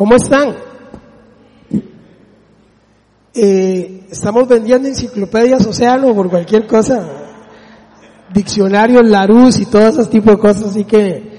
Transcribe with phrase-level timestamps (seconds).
[0.00, 0.56] ¿Cómo están?
[3.34, 7.06] Eh, estamos vendiendo enciclopedias Océano por cualquier cosa,
[8.32, 11.38] diccionarios Larus y todo ese tipo de cosas, así que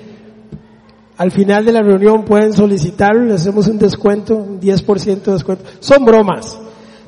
[1.18, 5.64] al final de la reunión pueden solicitarlo, le hacemos un descuento, un 10% de descuento.
[5.80, 6.60] Son bromas.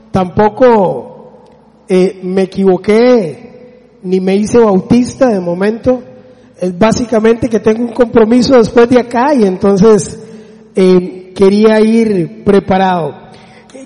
[0.09, 1.43] Tampoco
[1.87, 6.01] eh, me equivoqué ni me hice bautista de momento.
[6.59, 10.22] Es básicamente que tengo un compromiso después de acá y entonces
[10.75, 13.13] eh, quería ir preparado.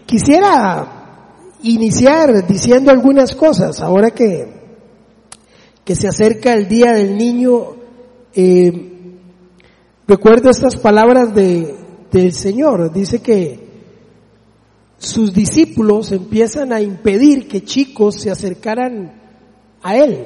[0.05, 0.97] Quisiera
[1.63, 4.47] iniciar diciendo algunas cosas ahora que,
[5.83, 7.75] que se acerca el Día del Niño.
[8.33, 8.91] Eh,
[10.07, 11.75] recuerdo estas palabras de,
[12.11, 12.91] del Señor.
[12.93, 13.67] Dice que
[14.97, 19.13] sus discípulos empiezan a impedir que chicos se acercaran
[19.81, 20.25] a Él.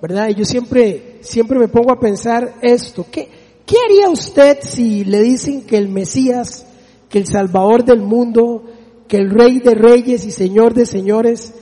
[0.00, 0.28] ¿Verdad?
[0.28, 3.06] Y yo siempre, siempre me pongo a pensar esto.
[3.10, 3.28] ¿Qué,
[3.66, 6.64] ¿Qué haría usted si le dicen que el Mesías,
[7.08, 8.62] que el Salvador del mundo,
[9.08, 11.52] que el Rey de Reyes y Señor de Señores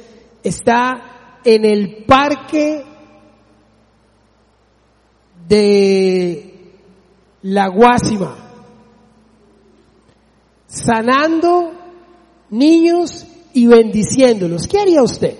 [0.42, 2.84] está en el parque
[5.48, 6.72] de
[7.40, 8.36] la Guásima,
[10.66, 11.72] sanando
[12.50, 14.68] niños y bendiciéndolos?
[14.68, 15.38] ¿Qué haría usted?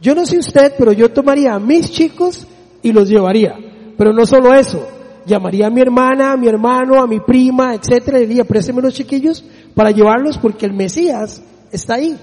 [0.00, 2.46] Yo no sé usted, pero yo tomaría a mis chicos
[2.80, 3.63] y los llevaría.
[3.96, 4.86] Pero no solo eso,
[5.26, 8.94] llamaría a mi hermana, a mi hermano, a mi prima, etcétera, y diría, présteme los
[8.94, 12.16] chiquillos para llevarlos porque el Mesías está ahí.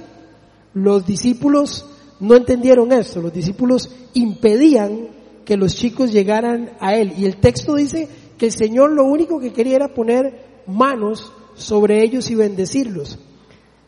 [0.73, 1.85] Los discípulos
[2.19, 5.09] no entendieron esto, los discípulos impedían
[5.45, 7.13] que los chicos llegaran a él.
[7.17, 12.03] Y el texto dice que el Señor lo único que quería era poner manos sobre
[12.03, 13.19] ellos y bendecirlos.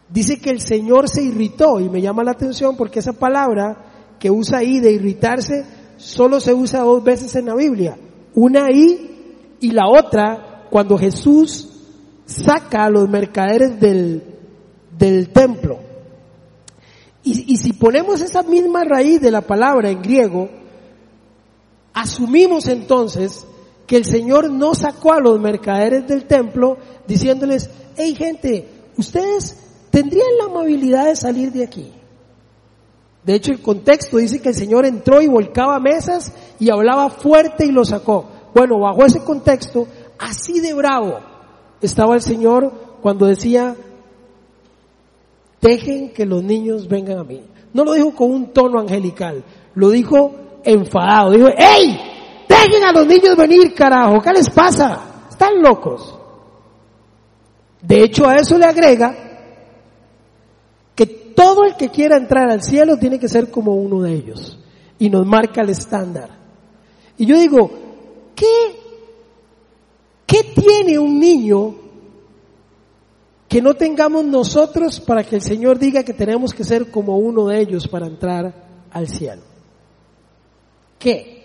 [0.09, 4.29] Dice que el Señor se irritó y me llama la atención porque esa palabra que
[4.29, 5.65] usa ahí de irritarse
[5.97, 7.97] solo se usa dos veces en la Biblia.
[8.35, 11.69] Una ahí y la otra cuando Jesús
[12.25, 14.23] saca a los mercaderes del,
[14.97, 15.79] del templo.
[17.23, 20.49] Y, y si ponemos esa misma raíz de la palabra en griego,
[21.93, 23.45] asumimos entonces
[23.87, 29.57] que el Señor no sacó a los mercaderes del templo diciéndoles, hey gente, ustedes
[29.89, 31.91] tendrían la amabilidad de salir de aquí.
[33.25, 37.65] De hecho, el contexto dice que el Señor entró y volcaba mesas y hablaba fuerte
[37.65, 38.25] y lo sacó.
[38.53, 39.87] Bueno, bajo ese contexto,
[40.19, 41.19] así de bravo
[41.81, 43.75] estaba el Señor cuando decía,
[45.61, 47.43] dejen que los niños vengan a mí.
[47.73, 49.43] No lo dijo con un tono angelical,
[49.75, 50.33] lo dijo
[50.63, 51.31] enfadado.
[51.31, 51.99] Dijo, ¡Ey!
[52.47, 55.27] Dejen a los niños venir, carajo, ¿qué les pasa?
[55.29, 56.17] Están locos.
[57.81, 59.32] De hecho, a eso le agrega
[61.35, 64.59] todo el que quiera entrar al cielo tiene que ser como uno de ellos.
[64.99, 66.29] Y nos marca el estándar.
[67.17, 67.71] Y yo digo,
[68.35, 68.75] ¿qué,
[70.25, 71.75] qué tiene un niño
[73.47, 77.47] que no tengamos nosotros para que el Señor diga que tenemos que ser como uno
[77.47, 78.53] de ellos para entrar
[78.91, 79.43] al cielo?
[80.97, 81.43] ¿Qué?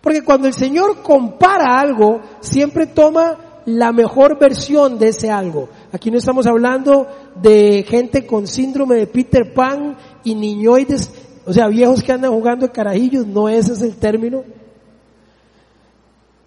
[0.00, 5.68] Porque cuando el Señor compara algo, siempre toma la mejor versión de ese algo.
[5.92, 7.06] Aquí no estamos hablando
[7.40, 11.10] de gente con síndrome de Peter Pan y niñoides,
[11.44, 14.44] o sea, viejos que andan jugando carajillos, no ese es el término.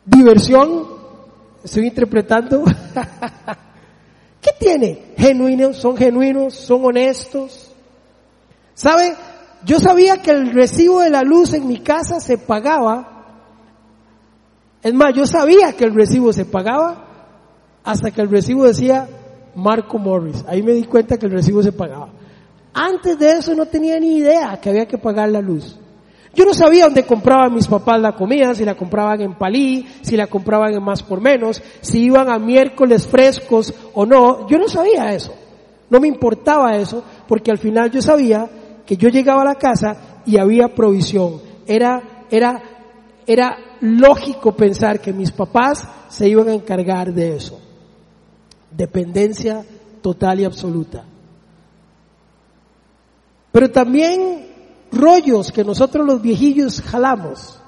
[0.06, 0.84] Diversión,
[1.64, 2.64] estoy interpretando.
[4.42, 5.14] ¿Qué tiene?
[5.18, 7.72] Genuinos, son genuinos, son honestos.
[8.74, 9.16] ¿Sabe?
[9.66, 13.14] Yo sabía que el recibo de la luz en mi casa se pagaba.
[14.84, 17.05] Es más, yo sabía que el recibo se pagaba
[17.85, 19.07] hasta que el recibo decía
[19.56, 20.44] Marco Morris.
[20.47, 22.09] Ahí me di cuenta que el recibo se pagaba.
[22.73, 25.79] Antes de eso no tenía ni idea que había que pagar la luz.
[26.34, 30.18] Yo no sabía dónde compraban mis papás la comida, si la compraban en Palí, si
[30.18, 34.45] la compraban en Más por Menos, si iban a miércoles frescos o no.
[34.50, 35.34] Yo no sabía eso.
[35.90, 38.50] No me importaba eso porque al final yo sabía
[38.85, 41.40] que yo llegaba a la casa y había provisión.
[41.66, 42.62] Era, era,
[43.25, 47.65] era lógico pensar que mis papás se iban a encargar de eso
[48.75, 49.66] dependencia
[50.01, 51.06] total y absoluta.
[53.51, 54.48] Pero también
[54.92, 57.60] rollos que nosotros los viejillos jalamos.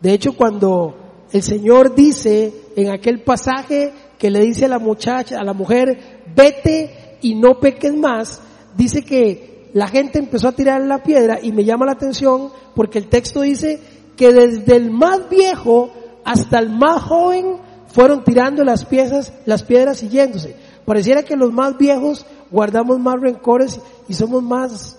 [0.00, 0.96] De hecho, cuando
[1.32, 6.22] el Señor dice en aquel pasaje que le dice a la muchacha, a la mujer,
[6.34, 8.40] vete y no peques más,
[8.76, 12.98] dice que la gente empezó a tirar la piedra y me llama la atención porque
[12.98, 13.80] el texto dice
[14.16, 15.90] que desde el más viejo
[16.24, 17.58] hasta el más joven
[17.96, 20.54] fueron tirando las piezas, las piedras y yéndose.
[20.84, 24.98] Pareciera que los más viejos guardamos más rencores y somos más,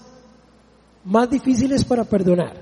[1.06, 2.60] más difíciles para perdonar.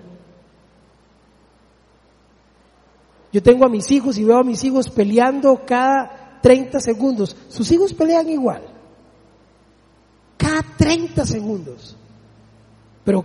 [3.31, 7.33] Yo tengo a mis hijos y veo a mis hijos peleando cada 30 segundos.
[7.47, 8.61] Sus hijos pelean igual.
[10.35, 11.95] Cada 30 segundos.
[13.05, 13.23] Pero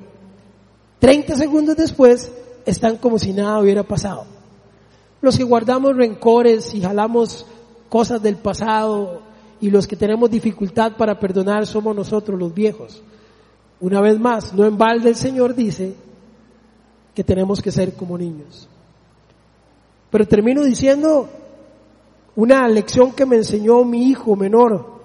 [1.00, 2.30] 30 segundos después
[2.64, 4.39] están como si nada hubiera pasado.
[5.20, 7.46] Los que guardamos rencores y jalamos
[7.88, 9.22] cosas del pasado
[9.60, 13.02] y los que tenemos dificultad para perdonar somos nosotros los viejos.
[13.80, 15.94] Una vez más, no en balde el Señor dice
[17.14, 18.68] que tenemos que ser como niños.
[20.10, 21.28] Pero termino diciendo
[22.36, 25.00] una lección que me enseñó mi hijo menor.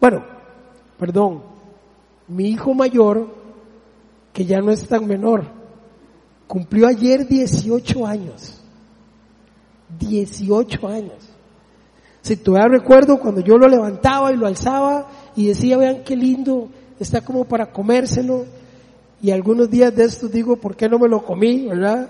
[0.00, 0.24] Bueno,
[0.98, 1.42] perdón,
[2.28, 3.28] mi hijo mayor,
[4.32, 5.44] que ya no es tan menor,
[6.46, 8.59] cumplió ayer 18 años.
[9.98, 11.28] 18 años.
[12.22, 16.68] Si todavía recuerdo cuando yo lo levantaba y lo alzaba y decía, vean qué lindo,
[16.98, 18.44] está como para comérselo.
[19.22, 21.66] Y algunos días de estos digo, ¿por qué no me lo comí?
[21.66, 22.08] ¿Verdad?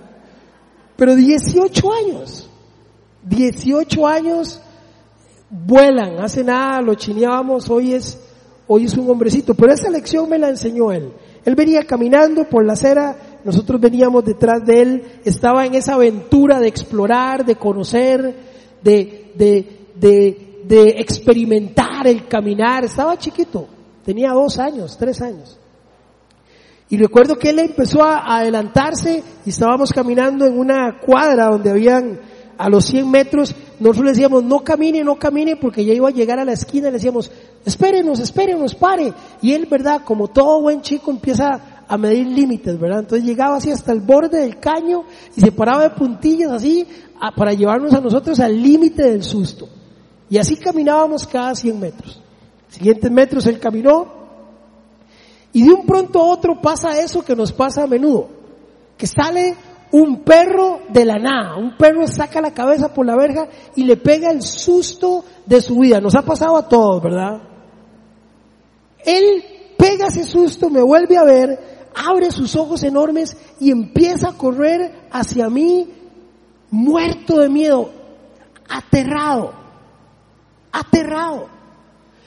[0.97, 2.49] Pero 18 años,
[3.25, 4.61] 18 años
[5.51, 8.19] vuelan, hace nada, lo chineábamos, hoy es,
[8.67, 9.55] hoy es un hombrecito.
[9.55, 11.13] Pero esa lección me la enseñó él.
[11.45, 16.61] Él venía caminando por la acera, nosotros veníamos detrás de él, estaba en esa aventura
[16.61, 18.35] de explorar, de conocer,
[18.83, 22.85] de, de, de, de experimentar el caminar.
[22.85, 23.67] Estaba chiquito,
[24.05, 25.59] tenía dos años, tres años.
[26.89, 32.19] Y recuerdo que él empezó a adelantarse y estábamos caminando en una cuadra donde habían
[32.61, 36.13] a los 100 metros, nosotros le decíamos, no camine, no camine, porque ya iba a
[36.13, 37.31] llegar a la esquina, le decíamos,
[37.65, 39.15] espérenos, espérenos, pare.
[39.41, 40.03] Y él, ¿verdad?
[40.05, 43.01] Como todo buen chico empieza a medir límites, ¿verdad?
[43.01, 45.03] Entonces llegaba así hasta el borde del caño
[45.37, 46.87] y se paraba de puntillas así
[47.37, 49.69] para llevarnos a nosotros al límite del susto.
[50.29, 52.23] Y así caminábamos cada 100 metros.
[52.69, 54.21] Siguientes metros él caminó,
[55.53, 58.29] y de un pronto a otro pasa eso que nos pasa a menudo,
[58.97, 59.57] que sale
[59.91, 63.97] un perro de la nada, un perro saca la cabeza por la verja y le
[63.97, 66.01] pega el susto de su vida.
[66.01, 67.43] Nos ha pasado a todos, ¿verdad?
[69.05, 69.43] Él
[69.77, 75.09] pega ese susto, me vuelve a ver, abre sus ojos enormes y empieza a correr
[75.11, 75.89] hacia mí
[76.71, 77.91] muerto de miedo,
[78.69, 79.53] aterrado,
[80.73, 81.49] aterrado.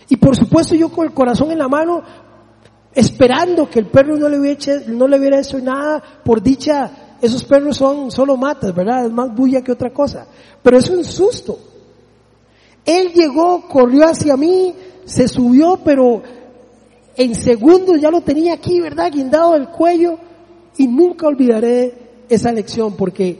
[0.10, 2.04] Y por supuesto yo con el corazón en la mano
[2.94, 4.40] esperando que el perro no le
[5.20, 9.06] hubiera hecho, nada, por dicha, esos perros son solo matas, ¿verdad?
[9.06, 10.28] Es más bulla que otra cosa.
[10.62, 11.58] Pero es un susto.
[12.86, 14.76] Él llegó, corrió hacia mí,
[15.06, 16.22] se subió, pero
[17.16, 19.12] en segundos ya lo tenía aquí, ¿verdad?
[19.12, 20.18] Guindado del cuello.
[20.78, 23.40] Y nunca olvidaré esa lección porque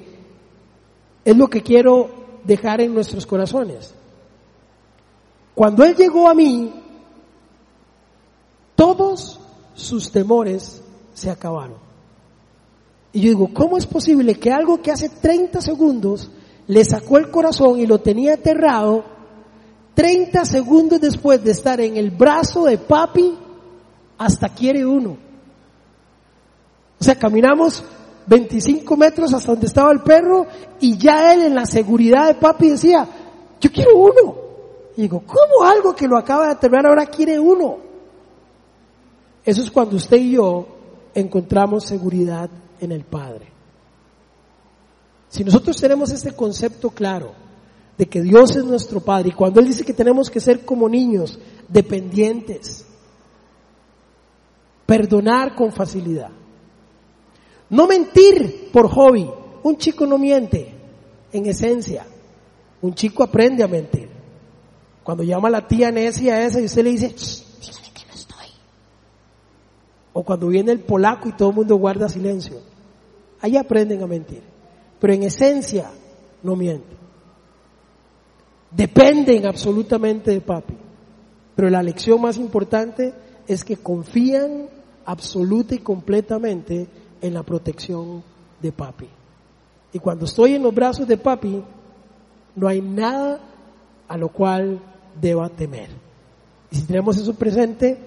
[1.26, 2.10] es lo que quiero
[2.44, 3.94] dejar en nuestros corazones.
[5.56, 6.74] Cuando Él llegó a mí,
[8.76, 9.40] todos
[9.74, 10.82] sus temores
[11.14, 11.78] se acabaron.
[13.12, 16.32] Y yo digo, ¿cómo es posible que algo que hace 30 segundos
[16.68, 19.04] le sacó el corazón y lo tenía aterrado,
[19.94, 23.38] 30 segundos después de estar en el brazo de papi,
[24.18, 25.18] hasta quiere uno?
[27.00, 27.84] O sea, caminamos
[28.28, 30.48] 25 metros hasta donde estaba el perro
[30.80, 33.08] y ya él en la seguridad de papi decía,
[33.60, 34.36] yo quiero uno.
[34.96, 37.78] Y digo, ¿cómo algo que lo acaba de aterrar ahora quiere uno?
[39.44, 40.68] Eso es cuando usted y yo
[41.14, 42.50] encontramos seguridad
[42.80, 43.48] en el Padre.
[45.30, 47.34] Si nosotros tenemos este concepto claro
[47.98, 50.88] de que Dios es nuestro Padre y cuando Él dice que tenemos que ser como
[50.88, 52.86] niños, dependientes,
[54.86, 56.30] perdonar con facilidad,
[57.70, 59.30] no mentir por hobby,
[59.64, 60.74] un chico no miente,
[61.32, 62.06] en esencia,
[62.82, 64.10] un chico aprende a mentir.
[65.04, 67.16] Cuando llama a la tía necia esa y usted le dice,
[70.14, 72.62] o cuando viene el polaco y todo el mundo guarda silencio.
[73.42, 74.44] Ahí aprenden a mentir.
[75.00, 75.90] Pero en esencia
[76.44, 76.98] no mienten.
[78.72, 80.76] Dependen absolutamente de papi.
[81.56, 83.14] Pero la lección más importante
[83.48, 84.68] es que confían
[85.06, 86.88] absoluta y completamente
[87.22, 88.24] en la protección
[88.62, 89.08] de papi.
[89.92, 91.62] Y cuando estoy en los brazos de papi,
[92.56, 93.40] no hay nada
[94.08, 94.80] a lo cual
[95.20, 95.90] deba temer.
[96.72, 97.98] Y si tenemos eso presente,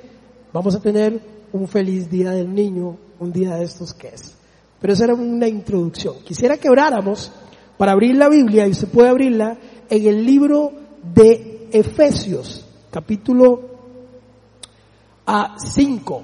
[0.53, 1.21] vamos a tener
[1.53, 4.35] un feliz día del niño, un día de estos que es.
[4.81, 6.17] Pero esa era una introducción.
[6.25, 7.31] Quisiera que oráramos
[7.79, 9.57] para abrir la Biblia, y se puede abrirla,
[9.89, 10.73] en el libro
[11.15, 13.76] de Efesios, capítulo
[15.27, 16.23] a 5.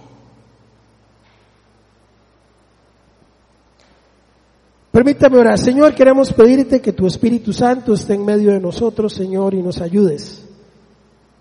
[4.92, 5.58] Permítame orar.
[5.58, 9.80] Señor, queremos pedirte que tu Espíritu Santo esté en medio de nosotros, Señor, y nos
[9.80, 10.48] ayudes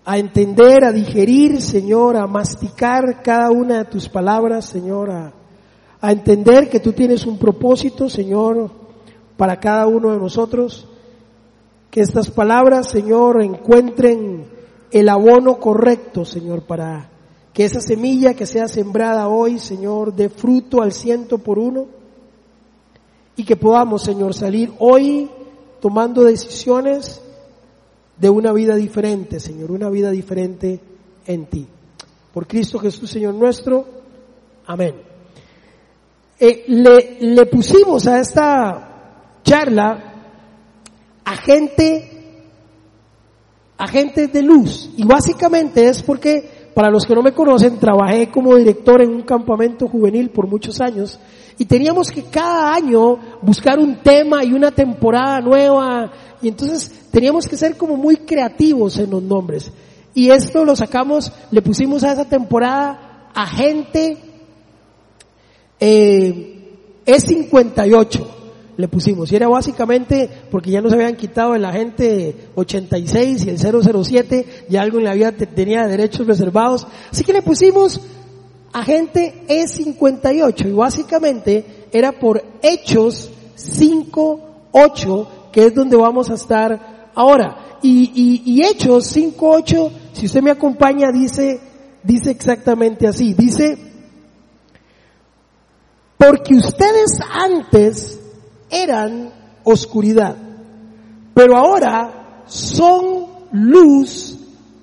[0.04, 5.32] a entender, a digerir, Señor, a masticar cada una de tus palabras, Señor, a,
[6.10, 8.70] entender que tú tienes un propósito, Señor,
[9.36, 10.88] para cada uno de nosotros.
[11.90, 14.46] Que estas palabras, Señor, encuentren
[14.90, 17.11] el abono correcto, Señor, para
[17.52, 21.86] que esa semilla que sea sembrada hoy, Señor, dé fruto al ciento por uno
[23.36, 25.30] y que podamos, Señor, salir hoy
[25.80, 27.20] tomando decisiones
[28.16, 30.80] de una vida diferente, Señor, una vida diferente
[31.26, 31.66] en ti.
[32.32, 33.84] Por Cristo Jesús, Señor nuestro.
[34.66, 34.94] Amén.
[36.38, 40.12] Eh, le, pusimos a esta charla
[41.24, 42.10] agente,
[43.76, 44.90] agente de luz.
[44.96, 49.22] Y básicamente es porque, para los que no me conocen, trabajé como director en un
[49.22, 51.18] campamento juvenil por muchos años
[51.58, 56.10] y teníamos que cada año buscar un tema y una temporada nueva
[56.40, 59.70] y entonces teníamos que ser como muy creativos en los nombres.
[60.14, 64.18] Y esto lo sacamos, le pusimos a esa temporada agente
[65.78, 68.41] eh, E58
[68.76, 69.30] le pusimos.
[69.30, 74.76] Y era básicamente porque ya nos habían quitado el agente 86 y el 007, y
[74.76, 76.86] algo en la vida tenía derechos reservados.
[77.10, 78.00] Así que le pusimos
[78.72, 87.78] agente E58 y básicamente era por Hechos 5.8, que es donde vamos a estar ahora.
[87.82, 91.60] Y, y, y Hechos 5.8, si usted me acompaña, dice,
[92.02, 93.34] dice exactamente así.
[93.34, 93.76] Dice,
[96.16, 98.21] porque ustedes antes
[98.72, 99.30] eran
[99.62, 100.34] oscuridad,
[101.34, 104.38] pero ahora son luz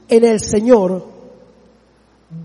[0.08, 1.06] en el Señor.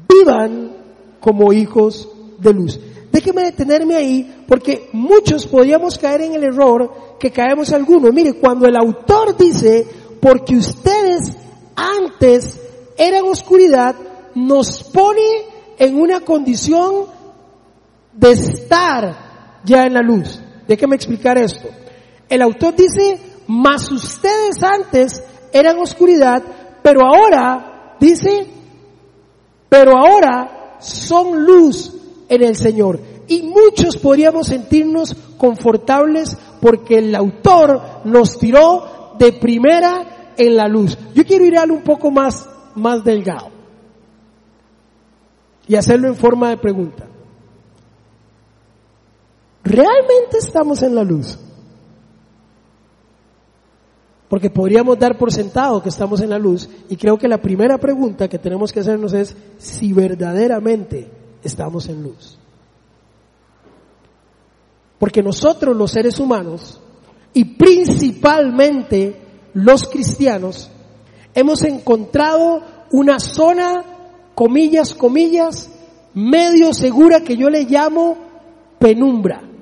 [0.08, 0.72] Vivan
[1.20, 2.08] como hijos
[2.38, 2.80] de luz.
[3.12, 8.12] Déjeme detenerme ahí porque muchos podríamos caer en el error que caemos algunos.
[8.12, 9.86] Mire, cuando el autor dice,
[10.20, 11.36] porque ustedes
[11.76, 12.60] antes
[12.96, 13.94] eran oscuridad,
[14.34, 15.22] nos pone
[15.78, 17.06] en una condición
[18.12, 20.40] de estar ya en la luz.
[20.66, 21.68] Déjeme explicar esto.
[22.28, 26.42] El autor dice, mas ustedes antes eran oscuridad,
[26.82, 28.46] pero ahora, dice,
[29.68, 31.92] pero ahora son luz
[32.28, 33.00] en el Señor.
[33.26, 40.98] Y muchos podríamos sentirnos confortables porque el autor nos tiró de primera en la luz.
[41.14, 43.50] Yo quiero ir a algo un poco más, más delgado
[45.66, 47.06] y hacerlo en forma de pregunta.
[49.64, 51.38] ¿Realmente estamos en la luz?
[54.28, 57.78] Porque podríamos dar por sentado que estamos en la luz y creo que la primera
[57.78, 61.10] pregunta que tenemos que hacernos es si verdaderamente
[61.42, 62.38] estamos en luz.
[64.98, 66.80] Porque nosotros los seres humanos
[67.32, 69.20] y principalmente
[69.54, 70.70] los cristianos
[71.34, 73.84] hemos encontrado una zona,
[74.34, 75.70] comillas, comillas,
[76.12, 78.16] medio segura que yo le llamo
[78.78, 79.53] penumbra.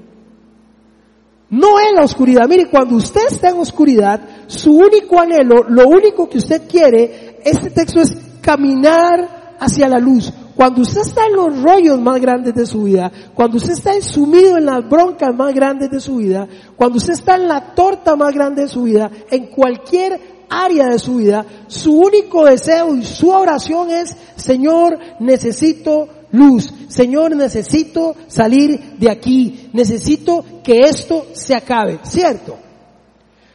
[1.52, 2.48] No en la oscuridad.
[2.48, 7.68] Mire, cuando usted está en oscuridad, su único anhelo, lo único que usted quiere, este
[7.68, 10.32] texto es caminar hacia la luz.
[10.56, 14.56] Cuando usted está en los rollos más grandes de su vida, cuando usted está sumido
[14.56, 18.32] en las broncas más grandes de su vida, cuando usted está en la torta más
[18.32, 23.28] grande de su vida, en cualquier área de su vida, su único deseo y su
[23.28, 26.72] oración es, Señor, necesito luz.
[26.88, 29.70] Señor, necesito salir de aquí.
[29.72, 32.00] Necesito que esto se acabe.
[32.02, 32.58] ¿Cierto?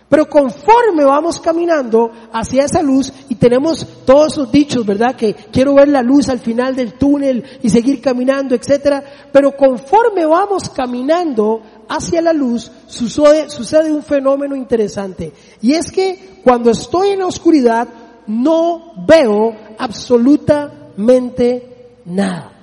[0.10, 5.18] Pero conforme vamos caminando hacia esa luz y tenemos todos esos dichos, ¿verdad?
[5.18, 9.04] Que quiero ver la luz al final del túnel y seguir caminando, etcétera.
[9.34, 15.34] Pero conforme vamos caminando hacia la luz, sucede, sucede un fenómeno interesante.
[15.62, 17.90] Y es que cuando estoy en la oscuridad,
[18.28, 22.57] no veo absolutamente nada.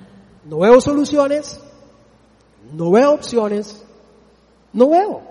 [0.44, 1.60] No veo soluciones,
[2.72, 3.82] no veo opciones,
[4.72, 5.22] no veo.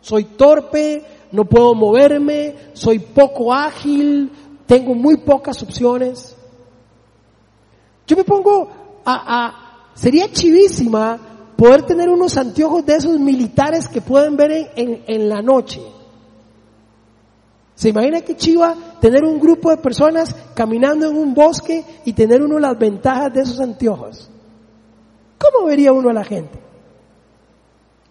[0.00, 4.30] Soy torpe, no puedo moverme, soy poco ágil,
[4.66, 6.36] tengo muy pocas opciones.
[8.06, 8.70] Yo me pongo
[9.04, 11.18] a, a sería chivísima
[11.56, 15.82] poder tener unos anteojos de esos militares que pueden ver en, en, en la noche.
[17.78, 22.42] ¿Se imagina que chiva tener un grupo de personas caminando en un bosque y tener
[22.42, 24.28] uno las ventajas de esos anteojos?
[25.38, 26.58] ¿Cómo vería uno a la gente?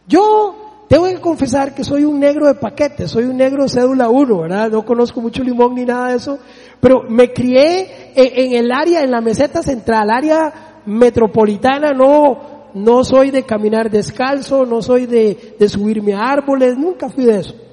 [0.08, 0.56] Yo
[0.88, 4.72] tengo que confesar que soy un negro de paquete, soy un negro cédula 1, ¿verdad?
[4.72, 6.40] No conozco mucho limón ni nada de eso,
[6.80, 13.32] pero me crié en, el área, en la meseta central, área metropolitana, no, no soy
[13.32, 17.67] de caminar descalzo, no soy de, de subirme a árboles, nunca fui de eso.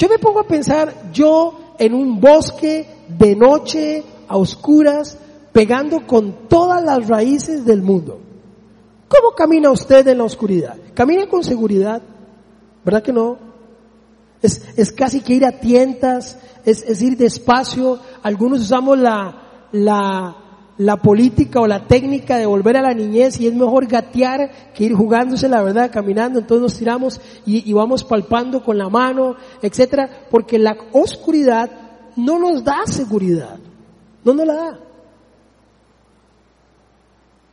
[0.00, 5.18] Yo me pongo a pensar, yo en un bosque de noche, a oscuras,
[5.52, 8.18] pegando con todas las raíces del mundo.
[9.08, 10.74] ¿Cómo camina usted en la oscuridad?
[10.94, 12.00] ¿Camina con seguridad?
[12.82, 13.36] ¿Verdad que no?
[14.40, 17.98] Es, es casi que ir a tientas, es, es ir despacio.
[18.22, 20.34] Algunos usamos la, la,
[20.80, 24.84] la política o la técnica de volver a la niñez y es mejor gatear que
[24.84, 30.08] ir jugándose la verdad, caminando, entonces nos tiramos y, vamos palpando con la mano, etcétera,
[30.30, 31.70] porque la oscuridad
[32.16, 33.58] no nos da seguridad,
[34.24, 34.78] no nos la da.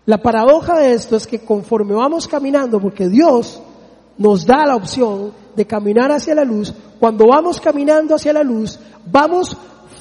[0.05, 3.61] La paradoja de esto es que conforme vamos caminando, porque Dios
[4.17, 8.79] nos da la opción de caminar hacia la luz, cuando vamos caminando hacia la luz,
[9.05, 9.57] vamos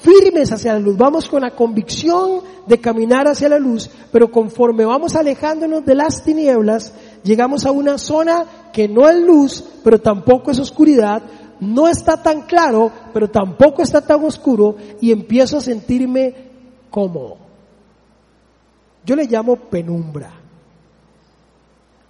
[0.06, 4.84] firmes hacia la luz, vamos con la convicción de caminar hacia la luz, pero conforme
[4.84, 6.94] vamos alejándonos de las tinieblas,
[7.24, 11.24] llegamos a una zona que no es luz, pero tampoco es oscuridad,
[11.58, 16.34] no está tan claro, pero tampoco está tan oscuro, y empiezo a sentirme
[16.88, 17.38] cómodo.
[19.04, 20.32] Yo le llamo penumbra.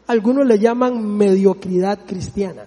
[0.07, 2.67] Algunos le llaman mediocridad cristiana.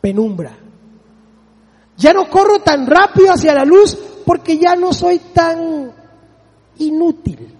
[0.00, 0.63] Penumbra.
[1.96, 5.92] Ya no corro tan rápido hacia la luz porque ya no soy tan
[6.78, 7.54] inútil.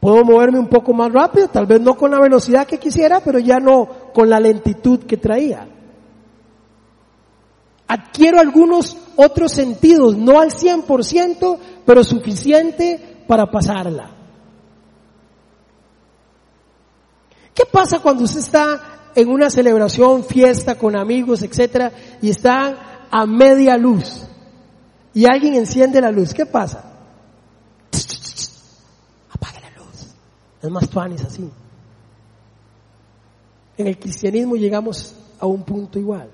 [0.00, 3.38] Puedo moverme un poco más rápido, tal vez no con la velocidad que quisiera, pero
[3.38, 5.68] ya no con la lentitud que traía.
[7.86, 14.10] Adquiero algunos otros sentidos, no al 100%, pero suficiente para pasarla.
[17.54, 23.26] ¿Qué pasa cuando usted está en una celebración, fiesta con amigos, etcétera, y está a
[23.26, 24.26] media luz
[25.14, 26.32] y alguien enciende la luz?
[26.32, 26.84] ¿Qué pasa?
[29.30, 30.14] Apague la luz.
[30.62, 31.50] Es más tuanis así.
[33.76, 36.30] En el cristianismo llegamos a un punto igual.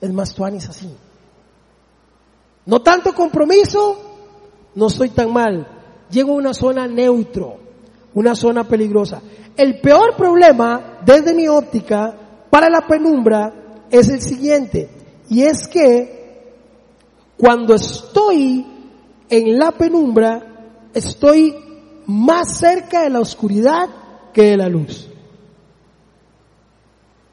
[0.00, 0.94] Es más tuanis así.
[2.66, 3.98] No tanto compromiso,
[4.74, 5.66] no estoy tan mal.
[6.10, 7.58] Llego a una zona neutro,
[8.14, 9.20] una zona peligrosa.
[9.56, 12.14] El peor problema, desde mi óptica,
[12.50, 14.88] para la penumbra es el siguiente.
[15.28, 16.52] Y es que
[17.36, 18.66] cuando estoy
[19.28, 21.54] en la penumbra, estoy
[22.06, 23.88] más cerca de la oscuridad
[24.32, 25.08] que de la luz.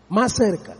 [0.09, 0.75] Más cerca.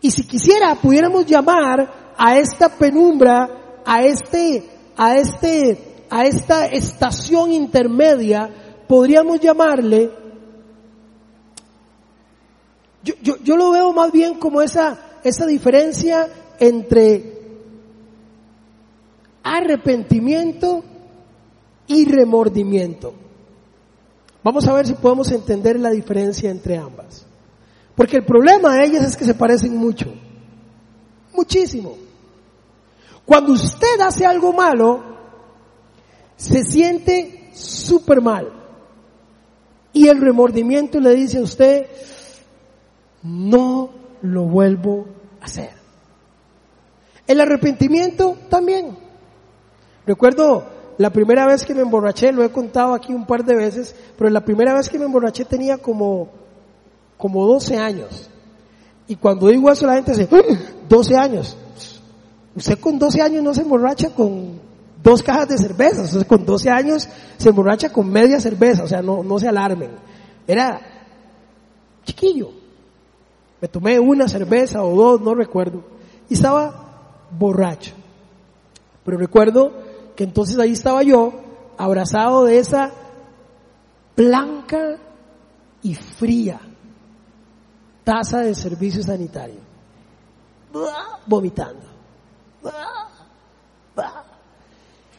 [0.00, 7.52] Y si quisiera, pudiéramos llamar a esta penumbra, a este, a este, a esta estación
[7.52, 8.50] intermedia,
[8.86, 10.10] podríamos llamarle,
[13.02, 17.36] yo, yo, yo lo veo más bien como esa, esa diferencia entre
[19.42, 20.82] arrepentimiento
[21.86, 23.14] y remordimiento.
[24.42, 27.26] Vamos a ver si podemos entender la diferencia entre ambas.
[27.94, 30.12] Porque el problema de ellas es que se parecen mucho.
[31.32, 31.96] Muchísimo.
[33.24, 35.02] Cuando usted hace algo malo,
[36.36, 38.52] se siente súper mal.
[39.92, 41.86] Y el remordimiento le dice a usted,
[43.22, 43.90] no
[44.22, 45.06] lo vuelvo
[45.40, 45.70] a hacer.
[47.26, 48.96] El arrepentimiento también.
[50.06, 50.64] Recuerdo
[50.98, 54.30] la primera vez que me emborraché, lo he contado aquí un par de veces, pero
[54.30, 56.28] la primera vez que me emborraché tenía como,
[57.16, 58.30] como 12 años.
[59.08, 60.28] Y cuando digo eso la gente dice,
[60.88, 61.56] 12 años.
[62.54, 64.60] Usted con 12 años no se emborracha con
[65.06, 69.02] dos cajas de cerveza, usted con 12 años se emborracha con media cerveza, o sea,
[69.02, 69.90] no, no se alarmen.
[70.46, 70.80] Era
[72.04, 72.50] chiquillo.
[73.60, 75.84] Me tomé una cerveza o dos, no recuerdo.
[76.28, 77.94] Y estaba borracho.
[79.04, 79.72] Pero recuerdo
[80.16, 81.32] que entonces ahí estaba yo,
[81.78, 82.90] abrazado de esa
[84.16, 84.98] blanca
[85.82, 86.60] y fría
[88.02, 89.60] taza de servicio sanitario,
[91.26, 91.86] vomitando.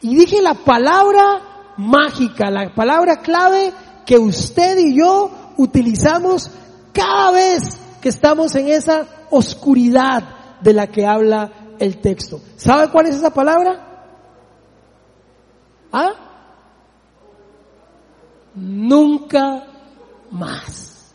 [0.00, 3.72] Y dije la palabra mágica, la palabra clave
[4.06, 6.50] que usted y yo utilizamos
[6.92, 10.22] cada vez que estamos en esa oscuridad
[10.60, 12.40] de la que habla el texto.
[12.56, 14.06] ¿Sabe cuál es esa palabra?
[15.92, 16.12] ¿Ah?
[18.54, 19.66] Nunca
[20.30, 21.14] más.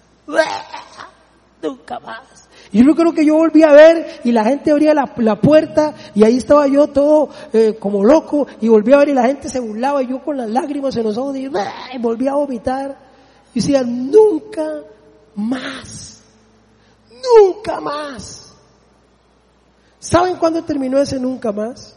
[1.62, 2.43] Nunca más.
[2.74, 5.94] Y yo creo que yo volví a ver y la gente abría la, la puerta
[6.14, 9.48] y ahí estaba yo todo eh, como loco y volví a ver y la gente
[9.48, 12.98] se burlaba y yo con las lágrimas en los ojos y, y volví a vomitar.
[13.54, 14.82] Y decía, nunca
[15.36, 16.22] más.
[17.40, 18.54] Nunca más.
[20.00, 21.96] ¿Saben cuándo terminó ese nunca más?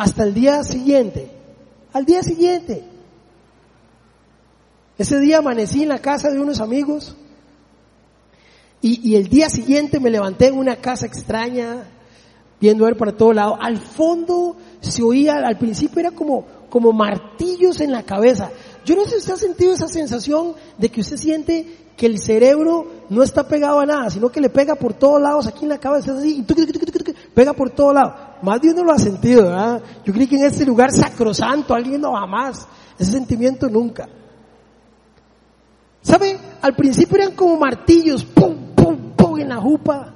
[0.00, 1.30] hasta el día siguiente.
[1.92, 2.82] Al día siguiente.
[4.96, 7.14] Ese día amanecí en la casa de unos amigos
[8.82, 11.84] y, el día siguiente me levanté en una casa extraña,
[12.60, 13.58] viendo ver para todo lado.
[13.60, 18.50] Al fondo se oía, al principio era como, como martillos en la cabeza.
[18.84, 22.18] Yo no sé si usted ha sentido esa sensación de que usted siente que el
[22.18, 25.68] cerebro no está pegado a nada, sino que le pega por todos lados aquí en
[25.68, 26.42] la cabeza, así,
[27.34, 28.14] pega por todos lados.
[28.40, 29.82] Más de uno lo ha sentido, ¿verdad?
[30.06, 32.66] Yo creí que en este lugar sacrosanto alguien no jamás.
[32.98, 34.08] Ese sentimiento nunca.
[36.02, 36.38] ¿Sabe?
[36.62, 38.69] Al principio eran como martillos, pum,
[39.38, 40.14] en la jupa,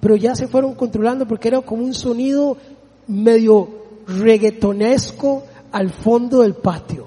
[0.00, 2.56] pero ya se fueron controlando porque era como un sonido
[3.06, 3.68] medio
[4.06, 7.06] reggaetonesco al fondo del patio.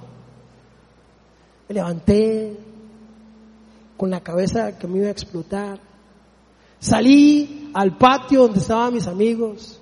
[1.67, 2.58] Me levanté
[3.97, 5.79] con la cabeza que me iba a explotar.
[6.79, 9.79] Salí al patio donde estaban mis amigos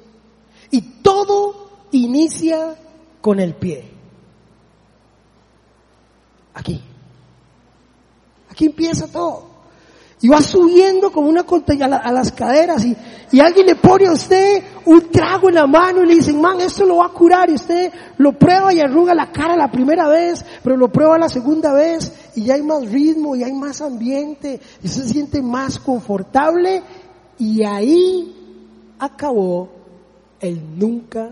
[0.70, 2.76] y todo inicia
[3.20, 3.86] con el pie.
[6.54, 6.82] Aquí.
[8.50, 9.51] Aquí empieza todo.
[10.24, 12.96] Y va subiendo como una a, a, las caderas y,
[13.32, 16.62] y, alguien le pone a usted un trago en la mano y le dicen, man,
[16.62, 20.08] esto lo va a curar y usted lo prueba y arruga la cara la primera
[20.08, 23.82] vez, pero lo prueba la segunda vez y ya hay más ritmo y hay más
[23.82, 26.84] ambiente y se siente más confortable
[27.40, 29.70] y ahí acabó
[30.40, 31.32] el nunca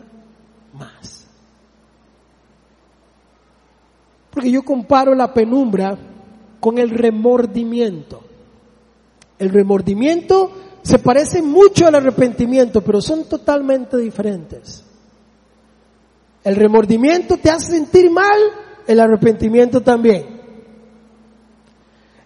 [0.73, 1.27] más.
[4.31, 5.95] Porque yo comparo la penumbra
[6.59, 8.28] con el remordimiento.
[9.39, 10.51] El remordimiento
[10.83, 14.83] se parece mucho al arrepentimiento, pero son totalmente diferentes.
[16.43, 18.39] El remordimiento te hace sentir mal,
[18.85, 20.39] el arrepentimiento también.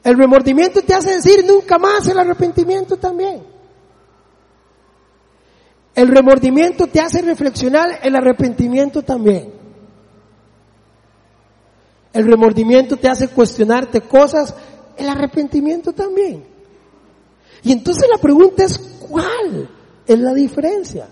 [0.03, 3.43] El remordimiento te hace decir nunca más, el arrepentimiento también.
[5.95, 9.53] El remordimiento te hace reflexionar, el arrepentimiento también.
[12.11, 14.53] El remordimiento te hace cuestionarte cosas,
[14.97, 16.52] el arrepentimiento también.
[17.63, 19.69] Y entonces la pregunta es, ¿cuál
[20.05, 21.07] es la diferencia?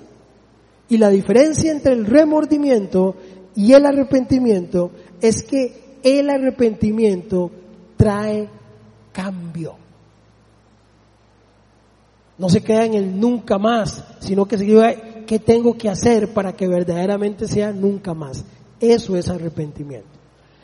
[0.90, 3.16] Y la diferencia entre el remordimiento
[3.56, 7.52] y el arrepentimiento es que el arrepentimiento
[7.96, 8.50] trae
[9.12, 9.76] cambio.
[12.38, 16.34] No se queda en el nunca más, sino que se dice, ¿qué tengo que hacer
[16.34, 18.44] para que verdaderamente sea nunca más?
[18.80, 20.10] Eso es arrepentimiento.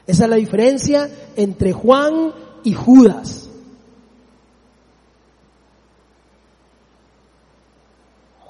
[0.08, 3.47] Esa es la diferencia entre Juan y Judas.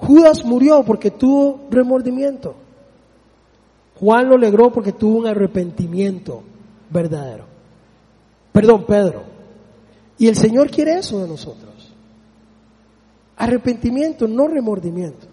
[0.08, 2.54] Judas murió porque tuvo remordimiento.
[4.00, 6.42] Juan lo logró porque tuvo un arrepentimiento
[6.88, 7.44] verdadero.
[8.50, 9.24] Perdón, Pedro.
[10.16, 11.92] Y el Señor quiere eso de nosotros.
[13.36, 15.26] Arrepentimiento, no remordimiento.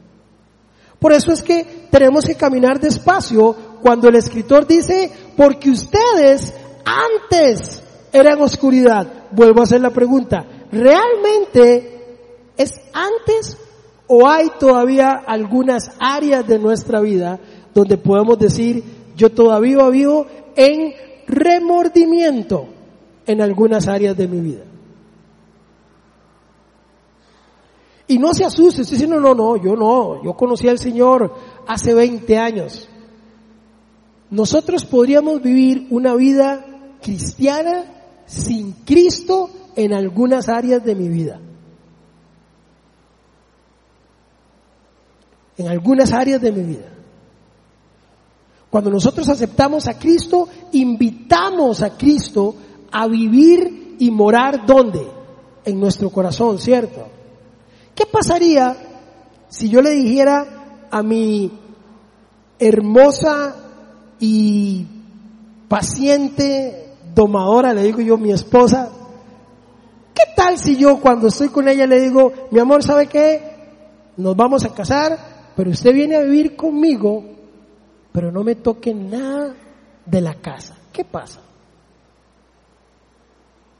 [1.00, 7.82] Por eso es que tenemos que caminar despacio cuando el escritor dice, porque ustedes antes
[8.12, 9.08] eran oscuridad.
[9.32, 12.18] Vuelvo a hacer la pregunta, ¿realmente
[12.58, 13.58] es antes
[14.08, 17.40] o hay todavía algunas áreas de nuestra vida
[17.74, 18.84] donde podemos decir,
[19.16, 20.94] yo todavía vivo en
[21.28, 22.68] remordimiento
[23.26, 24.64] en algunas áreas de mi vida?
[28.08, 31.34] Y no se asuste, usted dice, no, no, no, yo no, yo conocí al Señor
[31.68, 32.88] hace 20 años.
[34.30, 36.66] Nosotros podríamos vivir una vida
[37.02, 41.40] cristiana sin Cristo en algunas áreas de mi vida.
[45.58, 46.96] En algunas áreas de mi vida.
[48.70, 52.56] Cuando nosotros aceptamos a Cristo, invitamos a Cristo
[52.92, 55.08] a vivir y morar ¿dónde?
[55.64, 57.08] En nuestro corazón, ¿cierto?
[57.96, 58.76] ¿Qué pasaría
[59.48, 61.52] si yo le dijera a mi
[62.60, 63.56] hermosa
[64.20, 64.86] y
[65.68, 68.90] paciente, domadora, le digo yo, mi esposa,
[70.14, 73.42] ¿qué tal si yo cuando estoy con ella le digo, mi amor, ¿sabe qué?
[74.18, 77.24] Nos vamos a casar, pero usted viene a vivir conmigo,
[78.12, 79.56] pero no me toque nada
[80.06, 80.78] de la casa.
[80.92, 81.42] ¿Qué pasa?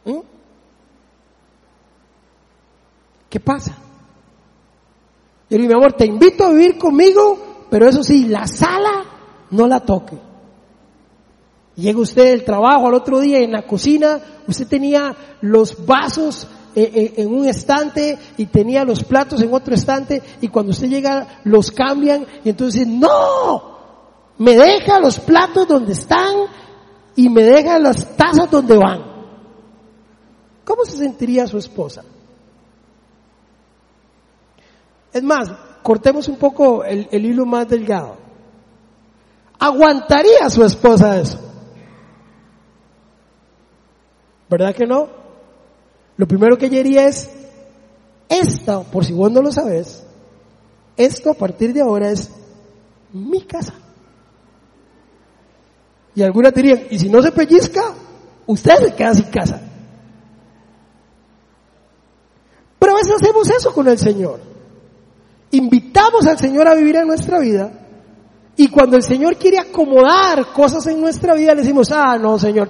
[0.06, 0.20] ¿Mm?
[3.30, 3.78] ¿Qué pasa?
[5.50, 9.06] Yo le digo, mi amor, te invito a vivir conmigo, pero eso sí, la sala
[9.52, 10.18] no la toque.
[11.76, 17.34] Llega usted del trabajo al otro día en la cocina, usted tenía los vasos en
[17.34, 22.26] un estante y tenía los platos en otro estante y cuando usted llega los cambian
[22.44, 23.76] y entonces no,
[24.38, 26.36] me deja los platos donde están
[27.16, 29.16] y me deja las tazas donde van.
[30.66, 32.04] ¿Cómo se sentiría su esposa?
[35.14, 35.50] Es más,
[35.82, 38.18] cortemos un poco el, hilo más delgado.
[39.60, 41.40] ¿Aguantaría su esposa eso?
[44.50, 45.25] ¿Verdad que no?
[46.18, 47.30] Lo primero que ella diría es,
[48.30, 50.04] esta, por si vos no lo sabes,
[50.98, 52.30] esto a partir de ahora es
[53.12, 53.74] mi casa.
[56.16, 57.94] Y algunas dirían, y si no se pellizca,
[58.46, 59.62] usted se queda sin casa.
[62.80, 64.40] Pero a veces hacemos eso con el Señor.
[65.52, 67.72] Invitamos al Señor a vivir en nuestra vida
[68.56, 72.70] y cuando el Señor quiere acomodar cosas en nuestra vida le decimos, ah, no, Señor,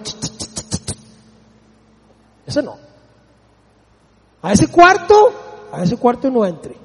[2.47, 2.84] eso no.
[4.45, 5.33] A ese cuarto,
[5.71, 6.77] a ese cuarto no entre.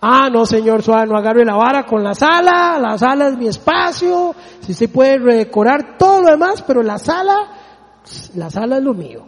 [0.00, 3.46] Ah, no, señor, suave, no agarre la vara con la sala, la sala es mi
[3.46, 7.52] espacio, si se puede redecorar todo lo demás, pero la sala,
[8.34, 9.26] la sala es lo mío.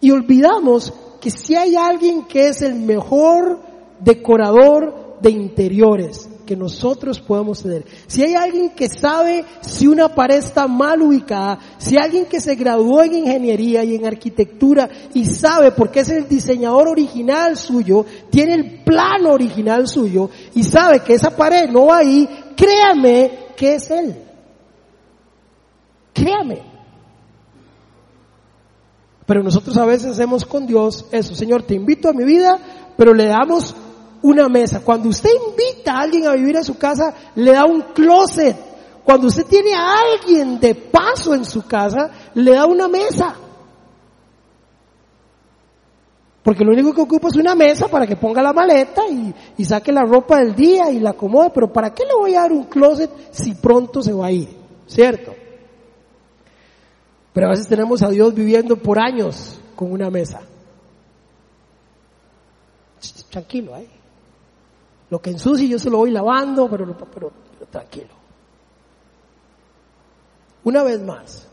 [0.00, 3.60] Y olvidamos que si hay alguien que es el mejor
[4.00, 7.84] decorador de interiores, que nosotros podemos tener.
[8.06, 12.40] Si hay alguien que sabe si una pared está mal ubicada, si hay alguien que
[12.40, 18.06] se graduó en ingeniería y en arquitectura y sabe porque es el diseñador original suyo,
[18.30, 23.74] tiene el plano original suyo y sabe que esa pared no va ahí, créame que
[23.74, 24.16] es él.
[26.14, 26.62] Créame.
[29.26, 32.58] Pero nosotros a veces hacemos con Dios eso, Señor, te invito a mi vida,
[32.96, 33.76] pero le damos
[34.22, 34.80] una mesa.
[34.80, 38.56] Cuando usted invita a alguien a vivir a su casa, le da un closet.
[39.04, 43.34] Cuando usted tiene a alguien de paso en su casa, le da una mesa.
[46.42, 49.02] Porque lo único que ocupa es una mesa para que ponga la maleta
[49.56, 51.50] y, saque la ropa del día y la acomode.
[51.54, 54.48] Pero ¿para qué le voy a dar un closet si pronto se va a ir?
[54.86, 55.34] ¿Cierto?
[57.32, 60.40] Pero a veces tenemos a Dios viviendo por años con una mesa.
[63.30, 63.97] Tranquilo ahí.
[65.10, 67.32] Lo que ensucie yo se lo voy lavando, pero, pero,
[67.70, 68.18] tranquilo.
[70.64, 71.48] Una vez más,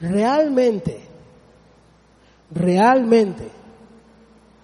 [0.00, 1.00] realmente,
[2.50, 3.50] realmente,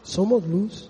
[0.02, 0.88] somos luz.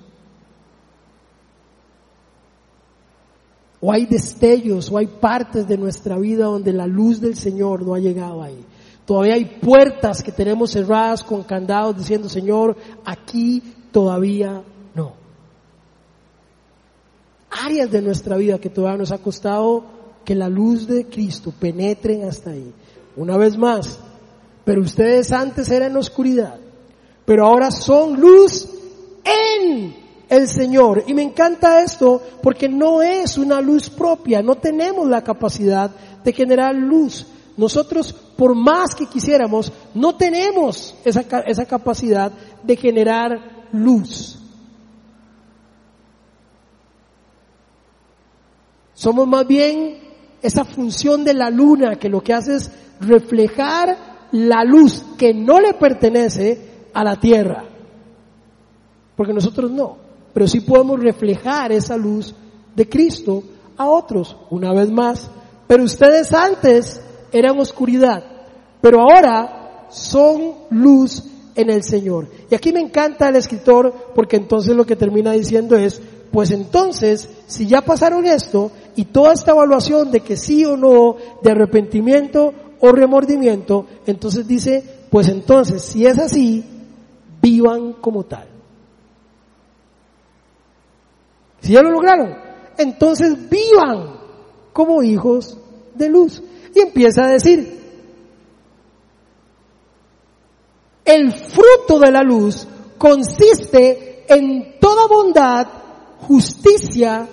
[3.82, 7.94] O hay destellos, o hay partes de nuestra vida donde la luz del Señor no
[7.94, 8.62] ha llegado ahí.
[9.06, 14.62] Todavía hay puertas que tenemos cerradas con candados diciendo, Señor, aquí todavía
[17.50, 19.84] áreas de nuestra vida que todavía nos ha costado
[20.24, 22.72] que la luz de Cristo penetre hasta ahí.
[23.16, 23.98] Una vez más,
[24.64, 26.58] pero ustedes antes eran oscuridad,
[27.24, 28.68] pero ahora son luz
[29.24, 29.96] en
[30.28, 31.04] el Señor.
[31.06, 35.90] Y me encanta esto porque no es una luz propia, no tenemos la capacidad
[36.22, 37.26] de generar luz.
[37.56, 42.32] Nosotros, por más que quisiéramos, no tenemos esa, esa capacidad
[42.62, 44.39] de generar luz.
[49.00, 49.96] Somos más bien
[50.42, 53.96] esa función de la luna que lo que hace es reflejar
[54.32, 57.64] la luz que no le pertenece a la tierra.
[59.16, 59.96] Porque nosotros no,
[60.34, 62.34] pero sí podemos reflejar esa luz
[62.76, 63.42] de Cristo
[63.78, 65.30] a otros, una vez más.
[65.66, 67.00] Pero ustedes antes
[67.32, 68.22] eran oscuridad,
[68.82, 72.28] pero ahora son luz en el Señor.
[72.50, 77.28] Y aquí me encanta el escritor porque entonces lo que termina diciendo es, pues entonces,
[77.46, 82.52] si ya pasaron esto y toda esta evaluación de que sí o no, de arrepentimiento
[82.80, 86.64] o remordimiento, entonces dice, pues entonces, si es así,
[87.42, 88.48] vivan como tal.
[91.60, 92.36] Si ya lo lograron,
[92.78, 94.20] entonces vivan
[94.72, 95.58] como hijos
[95.94, 96.42] de luz.
[96.74, 97.78] Y empieza a decir,
[101.04, 102.66] el fruto de la luz
[102.96, 105.66] consiste en toda bondad,
[106.22, 107.26] justicia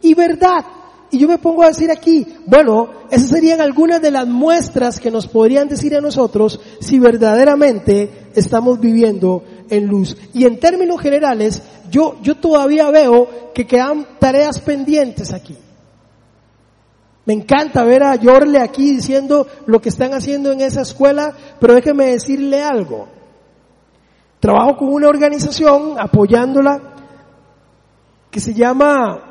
[0.00, 0.64] y verdad.
[1.10, 5.10] Y yo me pongo a decir aquí, bueno, esas serían algunas de las muestras que
[5.10, 10.16] nos podrían decir a nosotros si verdaderamente estamos viviendo en luz.
[10.34, 15.56] Y en términos generales, yo, yo todavía veo que quedan tareas pendientes aquí.
[17.24, 21.74] Me encanta ver a Yorle aquí diciendo lo que están haciendo en esa escuela, pero
[21.74, 23.08] déjeme decirle algo.
[24.40, 26.94] Trabajo con una organización apoyándola
[28.40, 29.28] se llama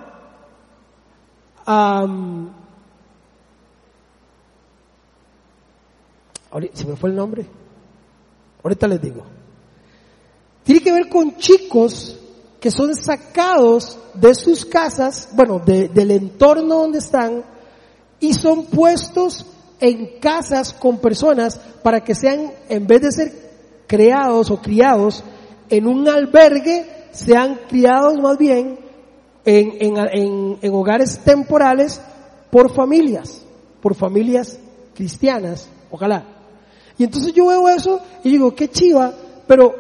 [6.74, 7.46] se me fue el nombre.
[8.64, 9.24] Ahorita les digo.
[10.64, 12.18] Tiene que ver con chicos
[12.60, 17.44] que son sacados de sus casas, bueno, del entorno donde están,
[18.20, 19.46] y son puestos
[19.80, 23.34] en casas con personas para que sean, en vez de ser
[23.86, 25.24] creados o criados
[25.70, 28.87] en un albergue, sean criados más bien
[29.50, 32.02] en, en, hogares temporales
[32.52, 33.46] por familias,
[33.82, 34.60] por familias
[34.94, 36.26] cristianas, ojalá.
[36.98, 39.14] Y entonces yo veo eso y digo, qué chiva,
[39.48, 39.74] pero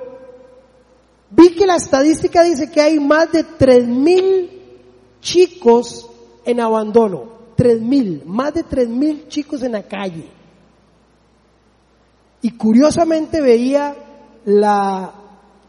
[1.32, 4.49] vi que la estadística dice que hay más de tres mil
[5.19, 6.10] chicos
[6.45, 7.36] en abandono.
[7.58, 10.30] tres mil, más de tres mil chicos en la calle.
[12.41, 13.95] Y curiosamente veía
[14.45, 15.12] la,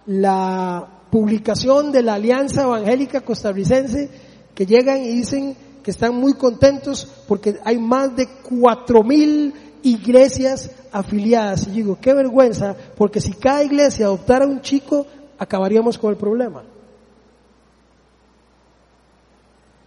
[0.07, 4.09] la publicación de la Alianza Evangélica Costarricense
[4.55, 10.71] que llegan y dicen que están muy contentos porque hay más de cuatro mil iglesias
[10.93, 11.67] afiliadas.
[11.69, 15.07] Y digo, qué vergüenza, porque si cada iglesia adoptara un chico,
[15.39, 16.65] acabaríamos con el problema.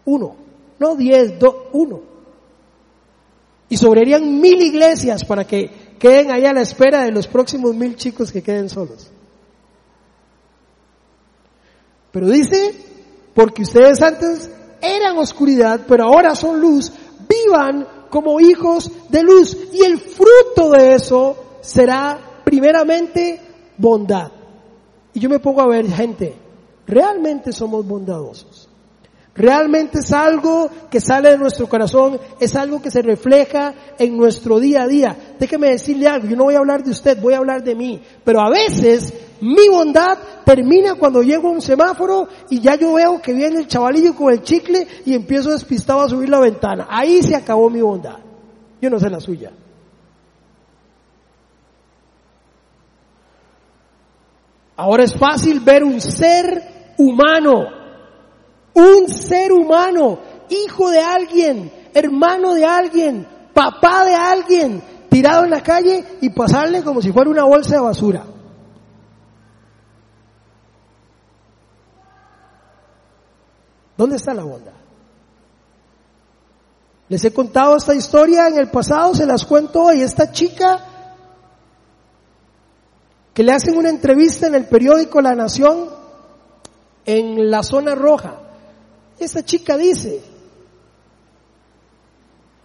[0.06, 0.36] Uno,
[0.80, 2.02] no diez, dos, uno.
[3.70, 7.96] Y sobrarían mil iglesias para que queden ahí a la espera de los próximos mil
[7.96, 9.12] chicos que queden solos.
[12.12, 12.76] Pero dice,
[13.34, 14.50] porque ustedes antes
[14.82, 16.92] eran oscuridad, pero ahora son luz,
[17.28, 19.58] vivan como hijos de luz.
[19.74, 23.40] Y el fruto de eso será primeramente
[23.78, 24.32] bondad.
[25.14, 26.36] Y yo me pongo a ver, gente,
[26.86, 28.70] realmente somos bondadosos.
[29.34, 34.60] Realmente es algo que sale de nuestro corazón, es algo que se refleja en nuestro
[34.60, 35.31] día a día.
[35.42, 38.00] Déjeme decirle algo, yo no voy a hablar de usted, voy a hablar de mí.
[38.24, 43.20] Pero a veces mi bondad termina cuando llego a un semáforo y ya yo veo
[43.20, 46.86] que viene el chavalillo con el chicle y empiezo despistado a subir la ventana.
[46.88, 48.20] Ahí se acabó mi bondad.
[48.80, 49.52] Yo no sé la suya.
[54.76, 57.66] Ahora es fácil ver un ser humano,
[58.76, 65.62] un ser humano, hijo de alguien, hermano de alguien, papá de alguien, tirado en la
[65.62, 68.24] calle y pasarle como si fuera una bolsa de basura.
[73.98, 74.72] ¿Dónde está la bondad?
[77.10, 80.02] Les he contado esta historia en el pasado, se las cuento hoy.
[80.02, 80.80] Esta chica
[83.34, 85.90] que le hacen una entrevista en el periódico La Nación
[87.06, 88.36] en la zona roja.
[89.20, 90.31] Esta chica dice,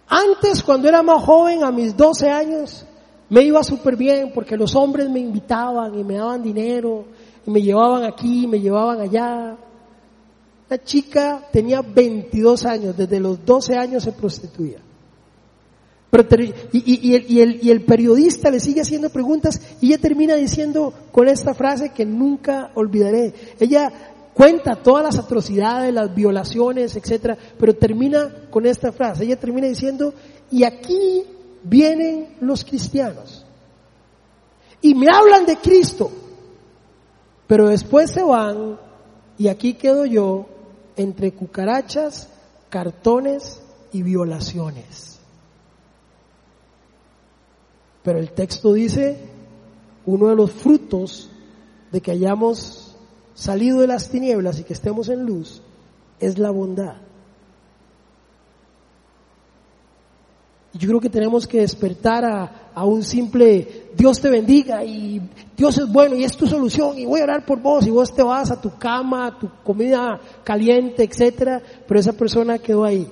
[0.07, 2.85] antes cuando era más joven, a mis 12 años,
[3.29, 7.05] me iba súper bien porque los hombres me invitaban y me daban dinero
[7.45, 9.57] y me llevaban aquí, me llevaban allá.
[10.69, 14.79] La chica tenía 22 años, desde los 12 años se prostituía.
[16.09, 21.27] Pero, y, el, y, el, periodista le sigue haciendo preguntas y ella termina diciendo con
[21.27, 23.33] esta frase que nunca olvidaré.
[23.59, 23.91] Ella
[24.37, 29.23] cuenta todas las atrocidades, las violaciones, etcétera, pero termina con esta frase.
[29.23, 30.13] Ella termina diciendo,
[30.51, 31.23] y aquí
[31.63, 33.43] vienen los cristianos.
[34.79, 36.11] Y me hablan de Cristo,
[37.47, 38.79] pero después se van
[39.39, 40.45] y aquí quedo yo
[40.95, 42.29] entre cucarachas,
[42.69, 45.19] cartones y violaciones.
[48.03, 49.17] Pero el texto dice,
[50.05, 51.31] uno de los frutos
[51.91, 52.86] de que hayamos
[53.37, 55.61] salido de las tinieblas y que estemos en luz
[56.19, 56.95] es la bondad.
[60.73, 65.21] Yo creo que tenemos que despertar a, a, un simple Dios te bendiga y
[65.55, 68.13] Dios es bueno y es tu solución y voy a orar por vos y vos
[68.13, 73.07] te vas a tu cama, a tu comida caliente, etcétera, pero esa persona quedó ahí.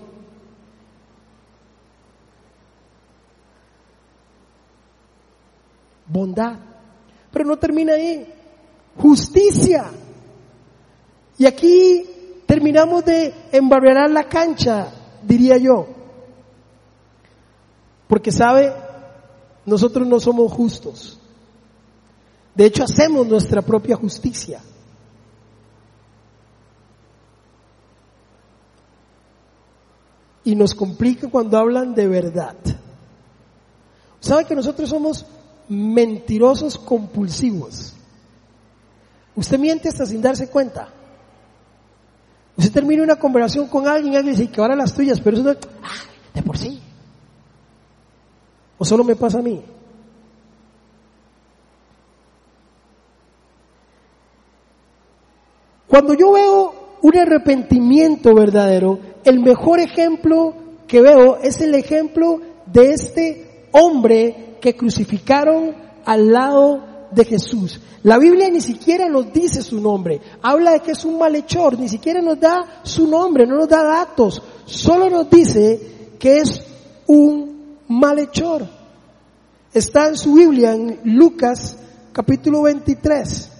[6.07, 6.57] Bondad.
[7.31, 8.25] Pero no termina ahí.
[8.97, 9.91] Justicia.
[11.37, 12.05] Y aquí
[12.45, 14.87] terminamos de embarrear la cancha,
[15.23, 15.87] diría yo.
[18.07, 18.73] Porque sabe,
[19.65, 21.19] nosotros no somos justos.
[22.53, 24.61] De hecho, hacemos nuestra propia justicia.
[30.43, 32.55] Y nos complica cuando hablan de verdad.
[34.19, 35.25] ¿Sabe que nosotros somos
[35.67, 37.93] mentirosos compulsivos?
[39.35, 40.89] Usted miente hasta sin darse cuenta.
[42.57, 45.45] Usted termina una conversación con alguien y alguien dice que ahora las tuyas, pero eso
[45.45, 46.79] no, ah, de por sí.
[48.77, 49.61] ¿O solo me pasa a mí?
[55.87, 60.53] Cuando yo veo un arrepentimiento verdadero, el mejor ejemplo
[60.87, 65.75] que veo es el ejemplo de este hombre que crucificaron
[66.05, 67.79] al lado de Jesús.
[68.03, 71.89] La Biblia ni siquiera nos dice su nombre, habla de que es un malhechor, ni
[71.89, 76.61] siquiera nos da su nombre, no nos da datos, solo nos dice que es
[77.07, 78.67] un malhechor.
[79.73, 81.77] Está en su Biblia en Lucas
[82.11, 83.51] capítulo 23.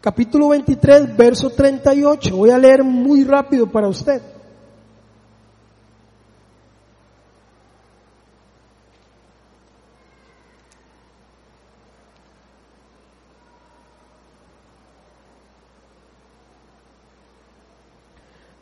[0.00, 2.36] Capítulo 23, verso 38.
[2.36, 4.20] Voy a leer muy rápido para usted.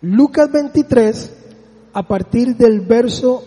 [0.03, 1.35] Lucas 23,
[1.95, 3.45] a partir del verso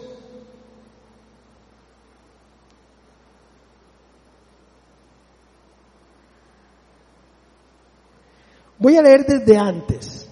[8.78, 10.30] Voy a leer desde antes,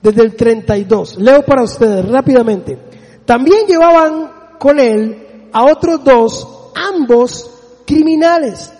[0.00, 1.18] desde el 32.
[1.18, 2.78] Leo para ustedes rápidamente.
[3.26, 8.72] También llevaban con él a otros dos, ambos criminales,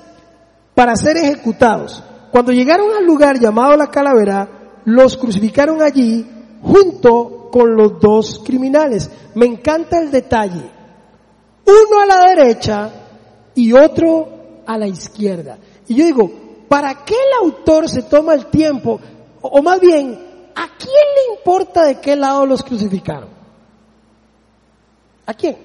[0.74, 2.02] para ser ejecutados.
[2.30, 6.26] Cuando llegaron al lugar llamado la calavera, los crucificaron allí
[6.62, 9.10] junto con los dos criminales.
[9.34, 10.70] Me encanta el detalle.
[11.66, 12.90] Uno a la derecha
[13.54, 15.58] y otro a la izquierda.
[15.88, 16.30] Y yo digo,
[16.68, 19.00] ¿para qué el autor se toma el tiempo?
[19.40, 23.28] O más bien, ¿a quién le importa de qué lado los crucificaron?
[25.26, 25.56] ¿A quién?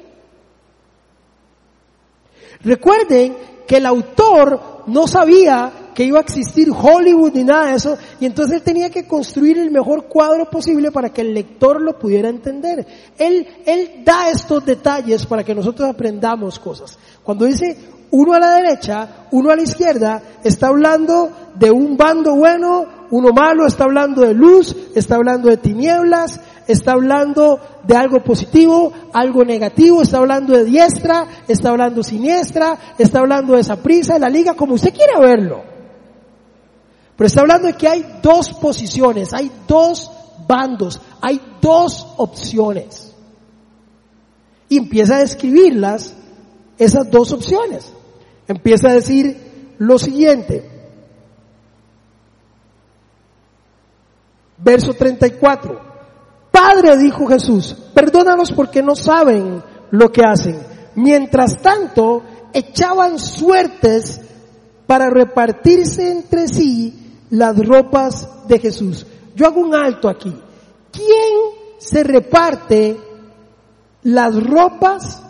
[2.61, 7.97] Recuerden que el autor no sabía que iba a existir Hollywood ni nada de eso,
[8.21, 11.99] y entonces él tenía que construir el mejor cuadro posible para que el lector lo
[11.99, 12.87] pudiera entender.
[13.17, 16.97] Él, él da estos detalles para que nosotros aprendamos cosas.
[17.21, 17.77] Cuando dice
[18.11, 23.33] uno a la derecha, uno a la izquierda, está hablando de un bando bueno, uno
[23.33, 29.43] malo, está hablando de luz, está hablando de tinieblas, está hablando de algo positivo, algo
[29.43, 34.29] negativo, está hablando de diestra, está hablando siniestra, está hablando de esa prisa, de la
[34.29, 35.78] liga, como usted quiera verlo.
[37.19, 40.09] Pero está hablando de que hay dos posiciones, hay dos
[40.47, 43.13] bandos, hay dos opciones.
[44.69, 46.13] Y empieza a describirlas,
[46.77, 47.91] esas dos opciones.
[48.47, 50.63] Empieza a decir lo siguiente.
[54.59, 55.77] Verso 34.
[56.49, 59.61] Padre, dijo Jesús, perdónanos porque no saben
[59.91, 60.57] lo que hacen.
[60.95, 64.21] Mientras tanto, echaban suertes
[64.87, 69.05] para repartirse entre sí las ropas de Jesús.
[69.35, 70.33] Yo hago un alto aquí.
[70.91, 72.97] ¿Quién se reparte
[74.03, 75.23] las ropas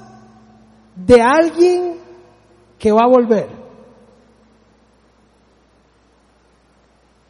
[0.95, 1.95] de alguien
[2.77, 3.59] que va a volver?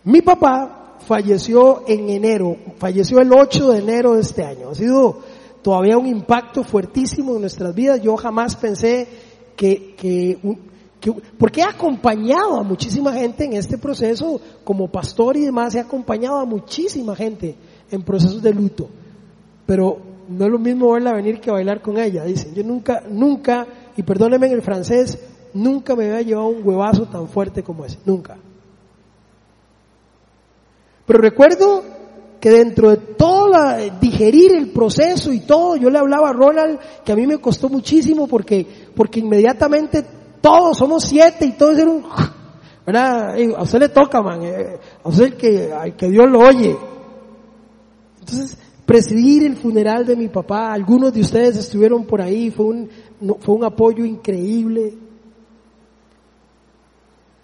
[0.03, 4.69] Mi papá falleció en enero, falleció el 8 de enero de este año.
[4.69, 5.19] Ha sido
[5.61, 8.01] todavía un impacto fuertísimo en nuestras vidas.
[8.01, 9.07] Yo jamás pensé
[9.55, 10.39] que, que,
[11.37, 16.37] porque he acompañado a muchísima gente en este proceso, como pastor y demás, he acompañado
[16.37, 17.55] a muchísima gente
[17.89, 18.89] en procesos de luto.
[19.65, 19.97] Pero
[20.27, 22.53] no es lo mismo verla venir que bailar con ella, dicen.
[22.53, 25.17] Yo nunca, nunca, y perdónenme en el francés,
[25.53, 28.37] nunca me había llevado un huevazo tan fuerte como ese, nunca.
[31.05, 31.83] Pero recuerdo
[32.39, 33.49] que dentro de todo
[33.99, 37.67] digerir el proceso y todo, yo le hablaba a Ronald que a mí me costó
[37.69, 40.05] muchísimo porque, porque inmediatamente
[40.41, 42.03] todos somos siete y todos eran
[42.85, 43.35] ¿verdad?
[43.55, 46.75] A usted le toca, man, eh, a usted el que, al que Dios lo oye.
[48.19, 52.89] Entonces, presidir el funeral de mi papá, algunos de ustedes estuvieron por ahí, fue un,
[53.41, 54.97] fue un apoyo increíble.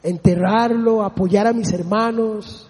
[0.02, 2.70] Enterrarlo, apoyar a mis hermanos,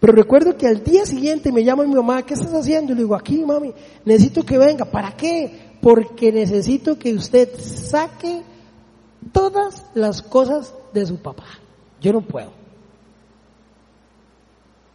[0.00, 2.92] pero recuerdo que al día siguiente me llama mi mamá, ¿qué estás haciendo?
[2.92, 3.72] Y le digo, aquí mami,
[4.04, 4.84] necesito que venga.
[4.84, 5.76] ¿Para qué?
[5.80, 8.42] Porque necesito que usted saque
[9.32, 11.44] todas las cosas de su papá.
[12.00, 12.50] Yo no puedo.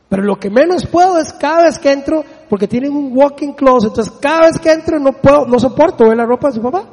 [0.09, 3.89] Pero lo que menos puedo es cada vez que entro, porque tienen un walking closet,
[3.89, 6.85] entonces cada vez que entro no puedo, no soporto ver la ropa de su papá.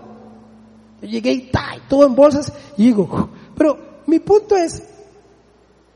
[1.02, 1.50] Yo llegué y,
[1.86, 3.76] todo en bolsas y digo, pero
[4.06, 4.82] mi punto es,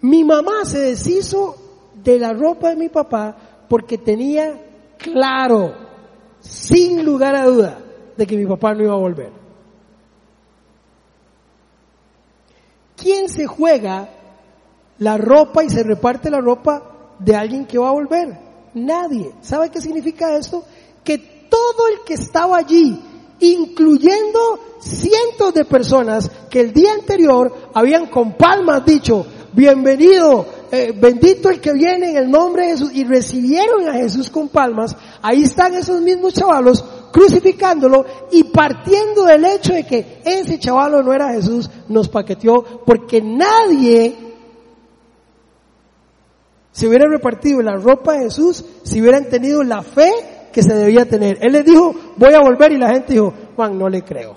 [0.03, 1.57] mi mamá se deshizo
[1.95, 3.35] de la ropa de mi papá
[3.69, 4.61] porque tenía
[4.99, 5.73] claro,
[6.41, 7.79] sin lugar a duda,
[8.17, 9.44] de que mi papá no iba a volver.
[13.05, 14.09] ¿Quién se juega
[14.97, 18.35] la ropa y se reparte la ropa de alguien que va a volver?
[18.73, 19.31] Nadie.
[19.43, 20.65] ¿Sabe qué significa esto?
[21.05, 22.99] Que todo el que estaba allí,
[23.41, 31.51] incluyendo cientos de personas que el día anterior habían con palmas dicho, bienvenido eh, bendito
[31.51, 35.43] el que viene en el nombre de Jesús y recibieron a Jesús con palmas, ahí
[35.43, 36.83] están esos mismos chavalos
[37.15, 43.23] crucificándolo y partiendo del hecho de que ese chavalo no era Jesús, nos paqueteó porque
[43.23, 44.17] nadie
[46.73, 50.11] se hubiera repartido la ropa de Jesús si hubieran tenido la fe
[50.53, 51.39] que se debía tener.
[51.41, 54.35] Él les dijo, voy a volver y la gente dijo, Juan, no le creo.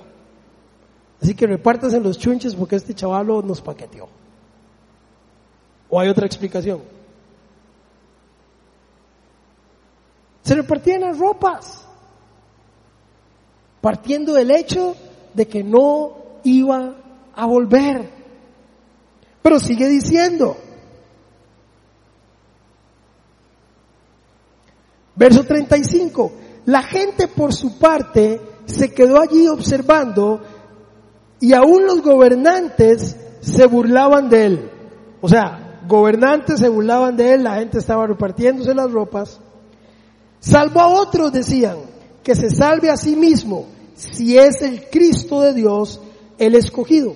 [1.19, 4.07] Así que repártanse los chunches porque este chavalo nos paqueteó.
[5.89, 6.84] ¿O hay otra explicación?
[10.43, 11.86] Se repartían las ropas,
[13.88, 14.97] partiendo del hecho
[15.33, 16.11] de que no
[16.43, 16.93] iba
[17.33, 18.09] a volver.
[19.41, 20.57] Pero sigue diciendo,
[25.15, 26.33] Verso 35.
[26.65, 30.41] La gente por su parte se quedó allí observando
[31.39, 34.71] y aún los gobernantes se burlaban de él.
[35.21, 39.39] O sea, gobernantes se burlaban de él, la gente estaba repartiéndose las ropas.
[40.41, 41.77] Salvo a otros, decían,
[42.27, 46.00] que se salve a sí mismo, si es el Cristo de Dios,
[46.38, 47.16] el escogido.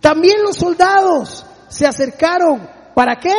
[0.00, 3.34] También los soldados se acercaron, ¿para qué?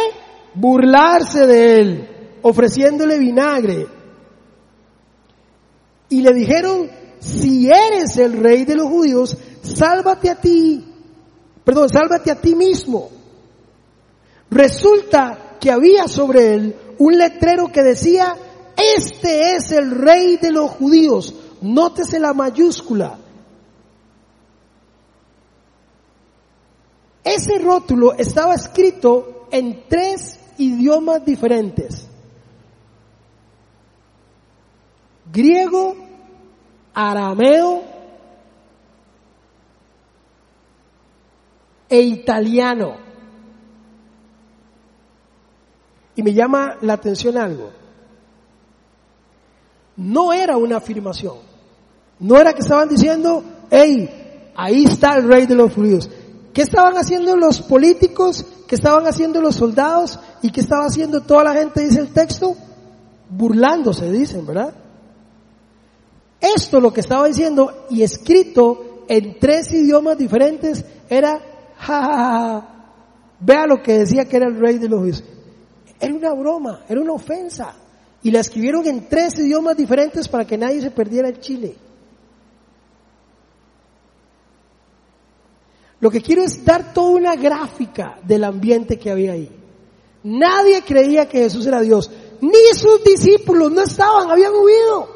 [0.55, 2.09] Burlarse de él,
[2.41, 3.87] ofreciéndole vinagre.
[6.09, 10.83] Y le dijeron, si eres el rey de los judíos, sálvate a ti,
[11.63, 13.09] perdón, sálvate a ti mismo.
[14.49, 18.35] Resulta que había sobre él un letrero que decía,
[18.75, 21.33] este es el rey de los judíos.
[21.61, 23.17] Nótese la mayúscula.
[27.23, 32.07] Ese rótulo estaba escrito en tres idiomas diferentes.
[35.31, 35.95] Griego,
[36.93, 37.83] arameo
[41.87, 42.97] e italiano.
[46.15, 47.71] Y me llama la atención algo.
[49.95, 51.50] No era una afirmación.
[52.21, 56.09] No era que estaban diciendo, hey, ahí está el rey de los judíos.
[56.53, 58.45] ¿Qué estaban haciendo los políticos?
[58.67, 60.19] ¿Qué estaban haciendo los soldados?
[60.43, 62.55] ¿Y qué estaba haciendo toda la gente, dice el texto?
[63.27, 64.73] Burlándose, dicen, ¿verdad?
[66.39, 71.39] Esto lo que estaba diciendo y escrito en tres idiomas diferentes era,
[71.77, 72.85] ja, ja, ja,
[73.39, 75.23] vea lo que decía que era el rey de los judíos.
[75.99, 77.73] Era una broma, era una ofensa.
[78.21, 81.75] Y la escribieron en tres idiomas diferentes para que nadie se perdiera el Chile.
[86.01, 89.49] Lo que quiero es dar toda una gráfica del ambiente que había ahí.
[90.23, 92.09] Nadie creía que Jesús era Dios.
[92.41, 95.07] Ni sus discípulos no estaban, habían huido.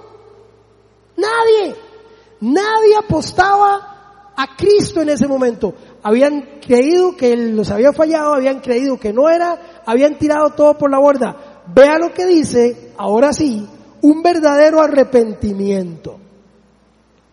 [1.18, 1.76] Nadie.
[2.42, 5.74] Nadie apostaba a Cristo en ese momento.
[6.04, 10.78] Habían creído que Él los había fallado, habían creído que no era, habían tirado todo
[10.78, 11.64] por la borda.
[11.74, 13.68] Vea lo que dice, ahora sí,
[14.02, 16.20] un verdadero arrepentimiento.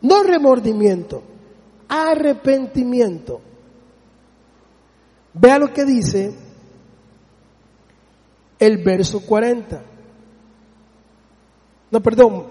[0.00, 1.22] No remordimiento,
[1.93, 3.43] arrepentimiento.
[5.34, 6.34] Vea lo que dice
[8.59, 9.82] el verso 40.
[11.90, 12.47] No, perdón,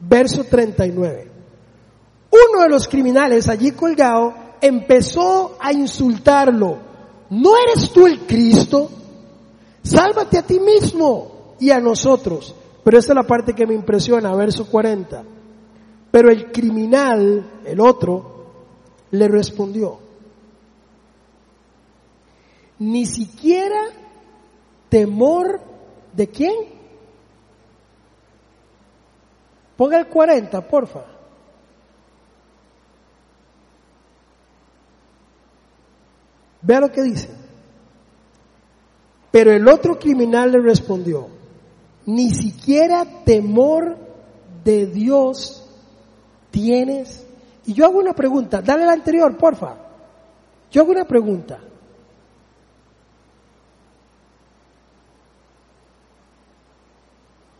[0.00, 1.30] verso 39.
[2.30, 6.78] Uno de los criminales allí colgado empezó a insultarlo.
[7.30, 8.90] ¿No eres tú el Cristo?
[9.84, 12.52] Sálvate a ti mismo y a nosotros.
[12.82, 15.37] Pero esta es la parte que me impresiona, verso 40.
[16.10, 18.46] Pero el criminal, el otro,
[19.10, 19.98] le respondió,
[22.78, 23.82] ni siquiera
[24.88, 25.60] temor
[26.12, 26.54] de quién.
[29.76, 31.04] Ponga el 40, porfa.
[36.62, 37.28] Vea lo que dice.
[39.30, 41.28] Pero el otro criminal le respondió,
[42.06, 43.96] ni siquiera temor
[44.64, 45.57] de Dios
[46.50, 47.26] tienes.
[47.66, 49.76] Y yo hago una pregunta, dale la anterior, porfa.
[50.70, 51.58] Yo hago una pregunta.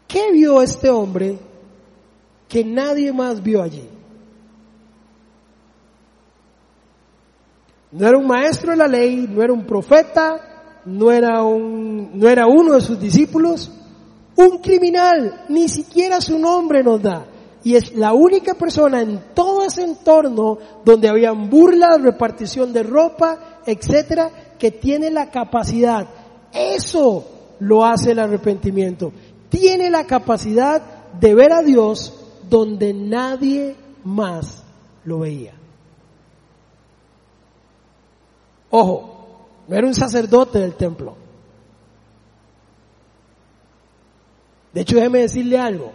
[0.07, 1.39] ¿Qué vio este hombre
[2.49, 3.89] que nadie más vio allí?
[7.91, 12.28] No era un maestro de la ley, no era un profeta, no era, un, no
[12.28, 13.70] era uno de sus discípulos,
[14.36, 17.26] un criminal, ni siquiera su nombre nos da.
[17.65, 23.61] Y es la única persona en todo ese entorno donde habían burlas, repartición de ropa,
[23.67, 26.07] etcétera, que tiene la capacidad.
[26.53, 27.25] Eso
[27.61, 29.13] lo hace el arrepentimiento.
[29.49, 30.83] Tiene la capacidad
[31.19, 32.15] de ver a Dios
[32.49, 34.63] donde nadie más
[35.05, 35.55] lo veía.
[38.71, 39.19] Ojo,
[39.67, 41.17] no era un sacerdote del templo.
[44.73, 45.93] De hecho, déjeme decirle algo.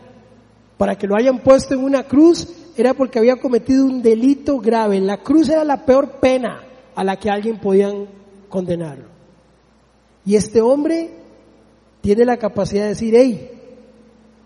[0.84, 4.99] Para que lo hayan puesto en una cruz era porque había cometido un delito grave.
[4.99, 6.61] La cruz era la peor pena
[6.93, 8.05] a la que alguien podían
[8.49, 9.05] condenarlo.
[10.25, 11.09] Y este hombre
[12.01, 13.49] tiene la capacidad de decir, hey,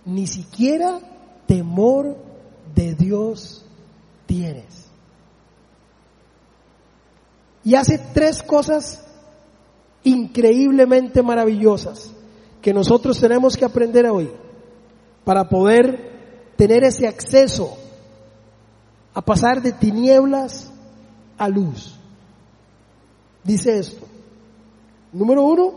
[0.06, 1.00] ni siquiera
[1.48, 2.16] temor
[2.76, 3.66] de Dios
[4.28, 4.92] tienes.
[7.64, 9.04] Y hace tres cosas
[10.04, 12.12] increíblemente maravillosas
[12.62, 14.30] que nosotros tenemos que aprender hoy
[15.24, 16.17] para poder
[16.58, 17.78] tener ese acceso
[19.14, 20.72] a pasar de tinieblas
[21.38, 21.96] a luz.
[23.44, 24.06] Dice esto.
[25.14, 25.74] Número uno,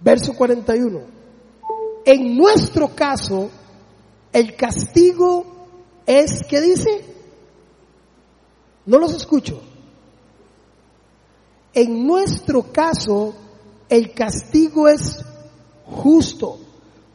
[0.00, 1.00] verso 41.
[2.04, 3.50] En nuestro caso,
[4.32, 5.46] el castigo
[6.04, 7.04] es, ¿qué dice?
[8.84, 9.71] No los escucho.
[11.74, 13.34] En nuestro caso,
[13.88, 15.24] el castigo es
[15.84, 16.58] justo,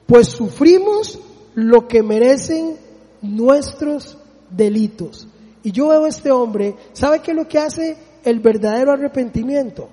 [0.05, 1.19] pues sufrimos
[1.55, 2.77] lo que merecen
[3.21, 4.17] nuestros
[4.49, 5.27] delitos.
[5.63, 9.89] Y yo veo a este hombre, ¿sabe qué es lo que hace el verdadero arrepentimiento?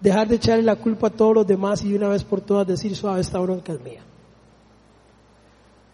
[0.00, 2.66] Dejar de echarle la culpa a todos los demás y de una vez por todas
[2.66, 4.02] decir, suave, esta bronca es mía.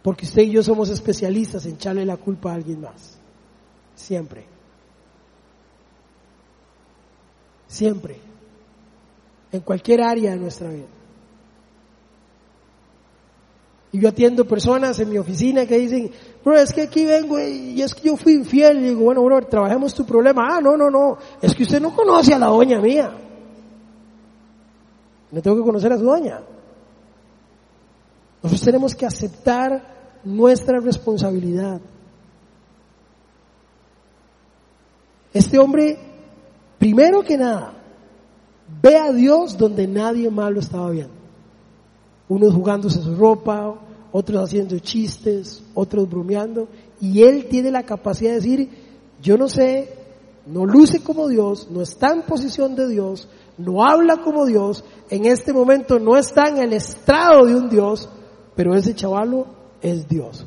[0.03, 3.19] Porque usted y yo somos especialistas en echarle la culpa a alguien más.
[3.95, 4.54] Siempre.
[7.67, 8.19] Siempre.
[9.53, 10.87] En cualquier área de nuestra vida.
[13.93, 16.11] Y yo atiendo personas en mi oficina que dicen,
[16.45, 18.79] bro, es que aquí vengo y es que yo fui infiel.
[18.79, 20.57] Y digo, bueno, bro, trabajemos tu problema.
[20.57, 21.17] Ah, no, no, no.
[21.41, 23.13] Es que usted no conoce a la doña mía.
[25.31, 26.41] No tengo que conocer a su doña.
[28.43, 31.81] Nosotros tenemos que aceptar nuestra responsabilidad.
[35.33, 35.99] Este hombre,
[36.85, 37.73] primero que nada,
[38.83, 41.15] ve a Dios donde nadie más lo estaba viendo.
[42.29, 43.75] Unos jugándose su ropa,
[44.13, 46.69] otros haciendo chistes, otros bromeando,
[47.01, 48.69] y él tiene la capacidad de decir,
[49.23, 49.95] yo no sé,
[50.45, 55.25] no luce como Dios, no está en posición de Dios, no habla como Dios, en
[55.25, 58.11] este momento no está en el estrado de un Dios,
[58.55, 59.47] pero ese chavalo
[59.81, 60.45] es Dios.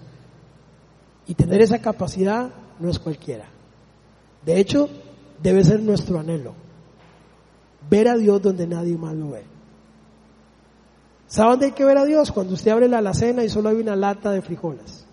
[1.25, 3.49] Y tener esa capacidad no es cualquiera.
[4.45, 4.87] De hecho,
[5.41, 6.53] debe ser nuestro anhelo.
[7.89, 9.43] Ver a Dios donde nadie más lo ve.
[11.27, 12.31] ¿Sabe dónde hay que ver a Dios?
[12.31, 15.05] Cuando usted abre la alacena y solo hay una lata de frijoles.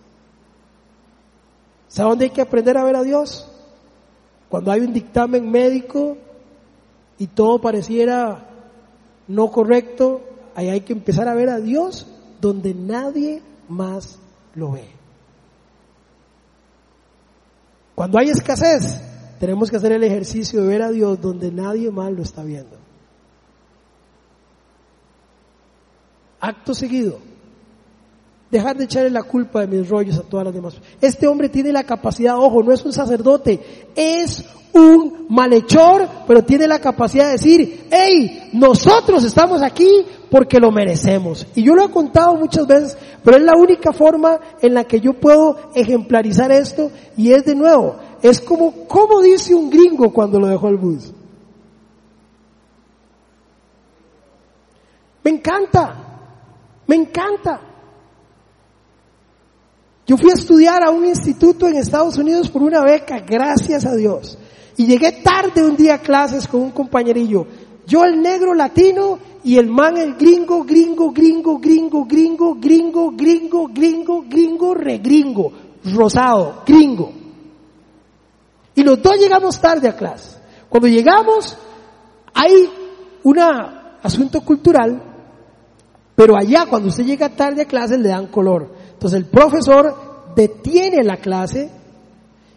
[1.89, 3.51] ¿Sabe dónde hay que aprender a ver a Dios?
[4.49, 6.17] Cuando hay un dictamen médico
[7.19, 8.49] y todo pareciera
[9.27, 10.23] no correcto,
[10.55, 12.07] ahí hay que empezar a ver a Dios
[12.41, 14.19] donde nadie más
[14.55, 14.89] lo ve.
[17.95, 19.01] Cuando hay escasez,
[19.39, 22.85] tenemos que hacer el ejercicio de ver a Dios donde nadie más lo está viendo.
[26.45, 27.19] acto seguido,
[28.51, 30.75] dejar de echarle la culpa de mis rollos a todas las demás.
[31.01, 36.67] Este hombre tiene la capacidad, ojo, no es un sacerdote, es un malhechor, pero tiene
[36.67, 41.47] la capacidad de decir, hey, nosotros estamos aquí porque lo merecemos.
[41.55, 45.01] Y yo lo he contado muchas veces, pero es la única forma en la que
[45.01, 50.41] yo puedo ejemplarizar esto y es de nuevo, es como, como dice un gringo cuando
[50.41, 51.13] lo dejó el bus.
[55.23, 55.95] Me encanta.
[56.87, 57.61] Me encanta.
[60.07, 63.95] Yo fui a estudiar a un instituto en Estados Unidos por una beca, gracias a
[63.95, 64.39] Dios.
[64.79, 67.47] Y llegué tarde un día a clases con un compañerillo.
[67.87, 73.69] Yo el negro latino y el man el gringo, gringo, gringo, gringo, gringo, gringo, gringo,
[73.69, 75.53] gringo, gringo, regringo,
[75.95, 77.24] rosado, gringo.
[78.75, 80.39] Y los dos llegamos tarde a clase.
[80.69, 81.57] Cuando llegamos,
[82.35, 82.69] hay
[83.23, 85.15] un asunto cultural
[86.15, 88.73] pero allá, cuando usted llega tarde a clase, le dan color.
[88.93, 91.71] Entonces el profesor detiene la clase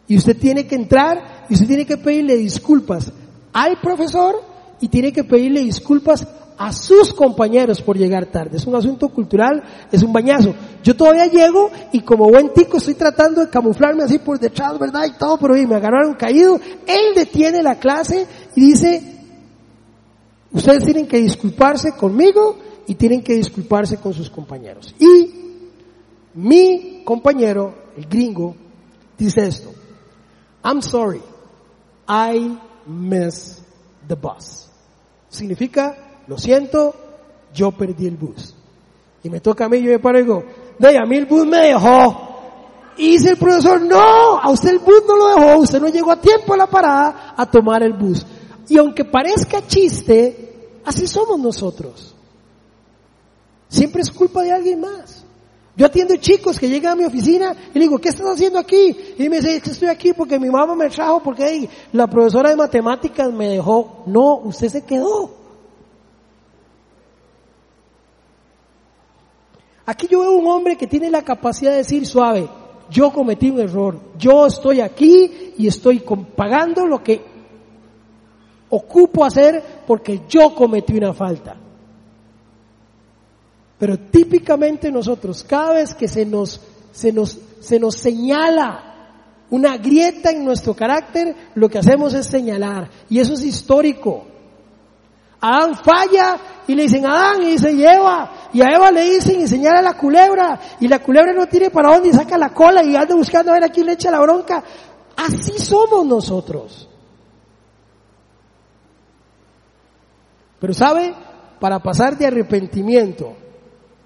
[0.07, 3.11] y usted tiene que entrar y usted tiene que pedirle disculpas
[3.53, 4.35] al profesor
[4.79, 6.27] y tiene que pedirle disculpas
[6.57, 8.57] a sus compañeros por llegar tarde.
[8.57, 10.53] Es un asunto cultural, es un bañazo.
[10.83, 15.05] Yo todavía llego y como buen tico estoy tratando de camuflarme así por detrás, ¿verdad?
[15.05, 16.59] Y todo, pero me agarraron caído.
[16.85, 19.17] Él detiene la clase y dice,
[20.51, 24.95] ustedes tienen que disculparse conmigo y tienen que disculparse con sus compañeros.
[24.97, 25.33] Y
[26.33, 28.55] mi compañero, el gringo,
[29.17, 29.71] dice esto,
[30.63, 31.21] I'm sorry,
[32.07, 33.63] I missed
[34.07, 34.69] the bus.
[35.29, 36.93] Significa, lo siento,
[37.53, 38.53] yo perdí el bus.
[39.23, 40.43] Y me toca a mí, yo me paro y digo,
[40.77, 42.27] de a mí el bus me dejó.
[42.97, 46.11] Y dice el profesor, no, a usted el bus no lo dejó, usted no llegó
[46.11, 48.25] a tiempo a la parada a tomar el bus.
[48.67, 52.15] Y aunque parezca chiste, así somos nosotros.
[53.69, 55.23] Siempre es culpa de alguien más.
[55.75, 58.97] Yo atiendo chicos que llegan a mi oficina y le digo, ¿qué estás haciendo aquí?
[59.19, 63.31] Y me dice, estoy aquí porque mi mamá me trajo, porque la profesora de matemáticas
[63.31, 64.03] me dejó.
[64.07, 65.36] No, usted se quedó.
[69.87, 72.47] Aquí yo veo un hombre que tiene la capacidad de decir suave,
[72.89, 76.03] yo cometí un error, yo estoy aquí y estoy
[76.35, 77.21] pagando lo que
[78.69, 81.55] ocupo hacer porque yo cometí una falta.
[83.79, 86.59] Pero típicamente nosotros, cada vez que se nos,
[86.91, 88.87] se nos, se nos señala
[89.49, 92.89] una grieta en nuestro carácter, lo que hacemos es señalar.
[93.09, 94.25] Y eso es histórico.
[95.39, 98.49] Adán falla y le dicen Adán y dice Eva.
[98.53, 100.59] Y a Eva le dicen enseñar a la culebra.
[100.79, 103.55] Y la culebra no tiene para dónde y saca la cola y anda buscando a
[103.55, 104.63] ver a quién le echa la bronca.
[105.15, 106.89] Así somos nosotros.
[110.59, 111.13] Pero sabe,
[111.59, 113.33] para pasar de arrepentimiento,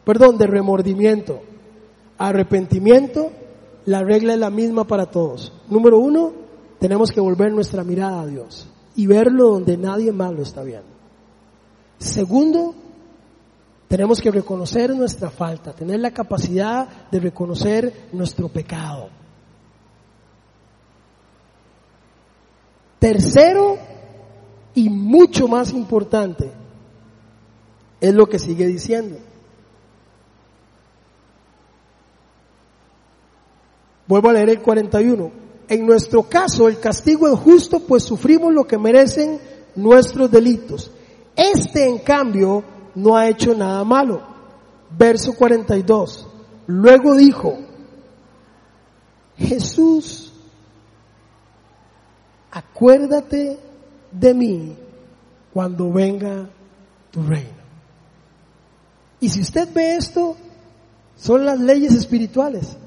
[0.03, 1.41] perdón, de remordimiento
[2.17, 3.31] a arrepentimiento,
[3.85, 5.53] la regla es la misma para todos.
[5.69, 6.33] Número uno,
[6.79, 10.90] tenemos que volver nuestra mirada a Dios y verlo donde nadie más lo está viendo.
[12.01, 12.73] Segundo,
[13.87, 19.09] tenemos que reconocer nuestra falta, tener la capacidad de reconocer nuestro pecado.
[22.97, 23.77] Tercero,
[24.73, 26.51] y mucho más importante,
[27.99, 29.17] es lo que sigue diciendo.
[34.07, 35.31] Vuelvo a leer el 41.
[35.67, 39.39] En nuestro caso, el castigo es justo, pues sufrimos lo que merecen
[39.75, 40.91] nuestros delitos.
[41.41, 42.63] Este, en cambio,
[42.93, 44.21] no ha hecho nada malo.
[44.95, 46.27] Verso 42.
[46.67, 47.57] Luego dijo,
[49.37, 50.31] Jesús,
[52.51, 53.57] acuérdate
[54.11, 54.75] de mí
[55.51, 56.47] cuando venga
[57.09, 57.61] tu reino.
[59.19, 60.35] Y si usted ve esto,
[61.15, 62.77] son las leyes espirituales.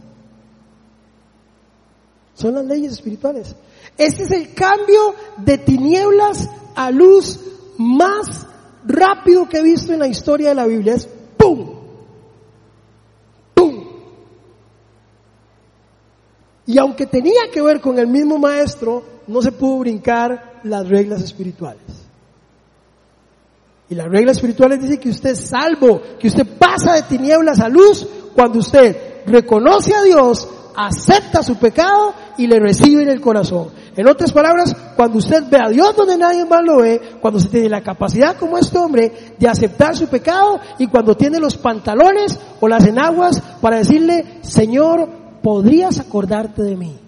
[2.34, 3.56] Son las leyes espirituales.
[3.98, 7.40] Este es el cambio de tinieblas a luz
[7.78, 8.46] más
[8.86, 10.94] rápido que he visto en la historia de la Biblia.
[10.94, 11.70] Es ¡pum!
[13.54, 13.84] ¡pum!
[16.66, 21.22] Y aunque tenía que ver con el mismo maestro, no se pudo brincar las reglas
[21.22, 21.82] espirituales.
[23.88, 27.68] Y las reglas espirituales dicen que usted es salvo, que usted pasa de tinieblas a
[27.68, 33.68] luz cuando usted reconoce a Dios, acepta su pecado y le recibe en el corazón.
[33.96, 37.50] En otras palabras, cuando usted ve a Dios donde nadie más lo ve, cuando usted
[37.50, 42.38] tiene la capacidad como este hombre de aceptar su pecado y cuando tiene los pantalones
[42.60, 45.08] o las enaguas para decirle, Señor,
[45.42, 46.98] ¿podrías acordarte de mí?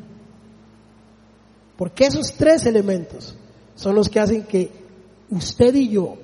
[1.77, 3.35] Porque esos tres elementos
[3.75, 4.71] son los que hacen que
[5.31, 6.15] usted y yo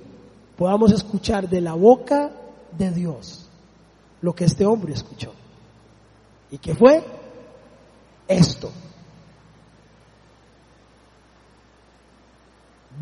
[0.56, 2.30] podamos escuchar de la boca
[2.78, 3.48] de Dios
[4.20, 5.32] lo que este hombre escuchó.
[6.52, 7.02] ¿Y qué fue?
[8.28, 8.70] Esto.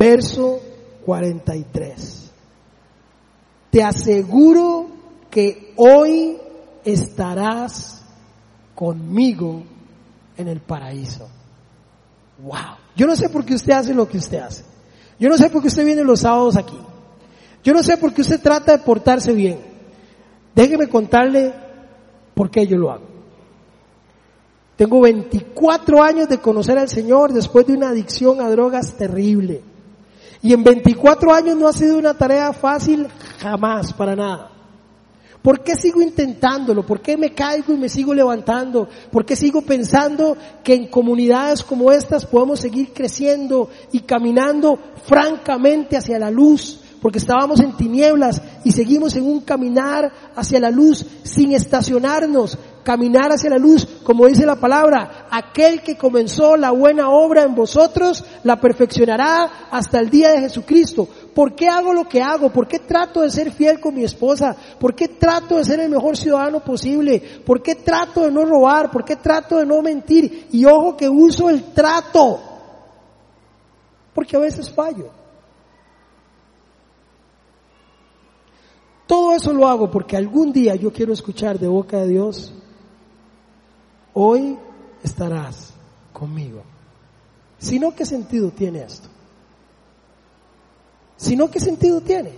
[0.01, 0.59] Verso
[1.05, 2.31] 43.
[3.69, 4.87] Te aseguro
[5.29, 6.37] que hoy
[6.83, 8.01] estarás
[8.73, 9.61] conmigo
[10.37, 11.29] en el paraíso.
[12.41, 12.77] Wow.
[12.95, 14.63] Yo no sé por qué usted hace lo que usted hace.
[15.19, 16.79] Yo no sé por qué usted viene los sábados aquí.
[17.63, 19.59] Yo no sé por qué usted trata de portarse bien.
[20.55, 21.53] Déjeme contarle
[22.33, 23.05] por qué yo lo hago.
[24.77, 29.69] Tengo 24 años de conocer al Señor después de una adicción a drogas terrible.
[30.41, 33.07] Y en 24 años no ha sido una tarea fácil
[33.39, 34.51] jamás, para nada.
[35.41, 36.85] ¿Por qué sigo intentándolo?
[36.85, 38.87] ¿Por qué me caigo y me sigo levantando?
[39.11, 45.97] ¿Por qué sigo pensando que en comunidades como estas podemos seguir creciendo y caminando francamente
[45.97, 46.79] hacia la luz?
[47.01, 53.31] Porque estábamos en tinieblas y seguimos en un caminar hacia la luz sin estacionarnos, caminar
[53.31, 58.23] hacia la luz, como dice la palabra, aquel que comenzó la buena obra en vosotros,
[58.43, 61.07] la perfeccionará hasta el día de Jesucristo.
[61.33, 62.51] ¿Por qué hago lo que hago?
[62.51, 64.55] ¿Por qué trato de ser fiel con mi esposa?
[64.79, 67.21] ¿Por qué trato de ser el mejor ciudadano posible?
[67.45, 68.91] ¿Por qué trato de no robar?
[68.91, 70.47] ¿Por qué trato de no mentir?
[70.51, 72.39] Y ojo que uso el trato,
[74.13, 75.21] porque a veces fallo.
[79.11, 82.53] Todo eso lo hago porque algún día yo quiero escuchar de boca de Dios,
[84.13, 84.57] hoy
[85.03, 85.73] estarás
[86.13, 86.63] conmigo.
[87.57, 89.07] Si no, ¿qué sentido tiene esto?
[91.17, 92.31] Si no, ¿qué sentido tiene?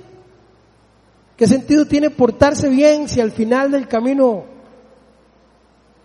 [1.37, 4.43] ¿Qué sentido tiene portarse bien si al final del camino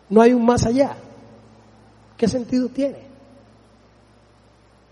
[0.09, 0.97] no hay un más allá?
[2.17, 3.09] ¿Qué sentido tiene?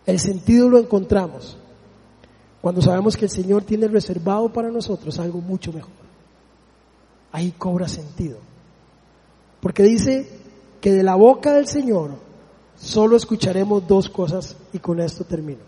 [0.04, 1.56] El sentido lo encontramos
[2.60, 5.92] cuando sabemos que el Señor tiene reservado para nosotros algo mucho mejor.
[7.32, 8.38] Ahí cobra sentido.
[9.60, 10.28] Porque dice
[10.80, 12.10] que de la boca del Señor
[12.76, 15.60] solo escucharemos dos cosas y con esto termino.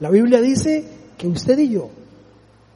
[0.00, 0.84] La Biblia dice
[1.16, 1.88] que usted y yo,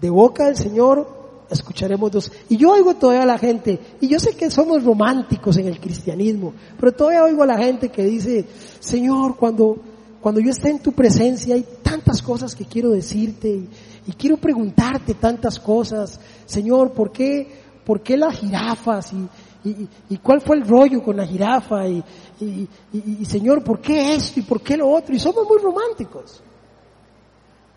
[0.00, 1.18] de boca del Señor,
[1.50, 2.32] escucharemos dos.
[2.48, 5.80] Y yo oigo todavía a la gente, y yo sé que somos románticos en el
[5.80, 8.44] cristianismo, pero todavía oigo a la gente que dice,
[8.80, 9.76] Señor, cuando,
[10.20, 13.68] cuando yo esté en tu presencia hay tantas cosas que quiero decirte y,
[14.06, 16.20] y quiero preguntarte tantas cosas.
[16.46, 17.46] Señor, ¿por qué,
[17.84, 19.12] por qué las jirafas?
[19.12, 19.28] Y,
[19.64, 22.02] y, cuál fue el rollo con la jirafa y,
[22.40, 25.14] y, y, Señor, ¿por qué esto y por qué lo otro?
[25.14, 26.40] Y somos muy románticos.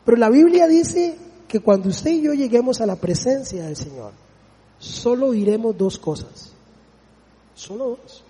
[0.06, 1.18] Pero la Biblia dice
[1.48, 4.14] que cuando usted y yo lleguemos a la presencia del Señor,
[4.78, 6.54] solo oiremos dos cosas.
[7.56, 8.24] Solo dos.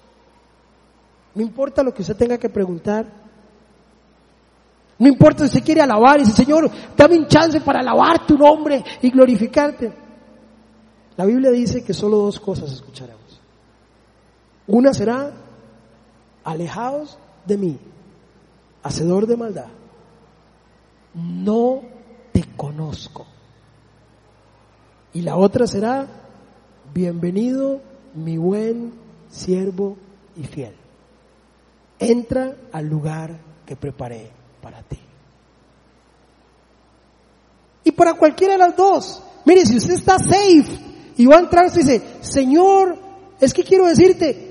[1.35, 3.05] No importa lo que usted tenga que preguntar.
[4.99, 8.37] No importa si usted quiere alabar y dice, Señor, dame un chance para alabar tu
[8.37, 9.93] nombre y glorificarte.
[11.17, 13.20] La Biblia dice que solo dos cosas escucharemos.
[14.71, 15.33] Una será,
[16.45, 17.77] alejaos de mí,
[18.81, 19.67] hacedor de maldad.
[21.13, 21.81] No
[22.31, 23.25] te conozco.
[25.11, 26.07] Y la otra será,
[26.93, 27.81] bienvenido
[28.15, 28.93] mi buen
[29.29, 29.97] siervo
[30.37, 30.73] y fiel.
[31.99, 34.99] Entra al lugar que preparé para ti.
[37.83, 40.79] Y para cualquiera de las dos, mire, si usted está safe
[41.17, 42.97] y va a entrar, usted dice, Señor,
[43.41, 44.50] es que quiero decirte,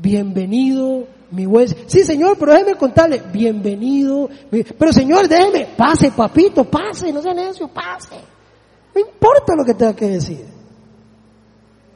[0.00, 1.68] bienvenido mi buen...
[1.86, 4.28] Sí, Señor, pero déjeme contarle, bienvenido,
[4.78, 8.16] pero Señor, déjeme, pase, papito, pase, no sea necio, pase.
[8.94, 10.46] No importa lo que tenga que decir.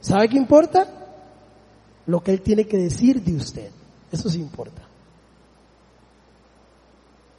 [0.01, 0.87] ¿Sabe qué importa?
[2.05, 3.71] Lo que Él tiene que decir de usted.
[4.11, 4.81] Eso sí importa.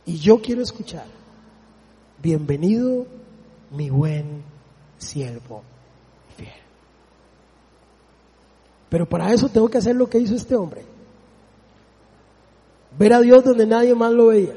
[0.05, 1.07] Y yo quiero escuchar,
[2.21, 3.07] bienvenido
[3.71, 4.43] mi buen
[4.99, 5.63] siervo
[6.37, 6.51] fiel.
[8.93, 10.83] Pero para eso tengo que hacer lo que hizo este hombre.
[12.99, 14.55] Ver a Dios donde nadie más lo veía.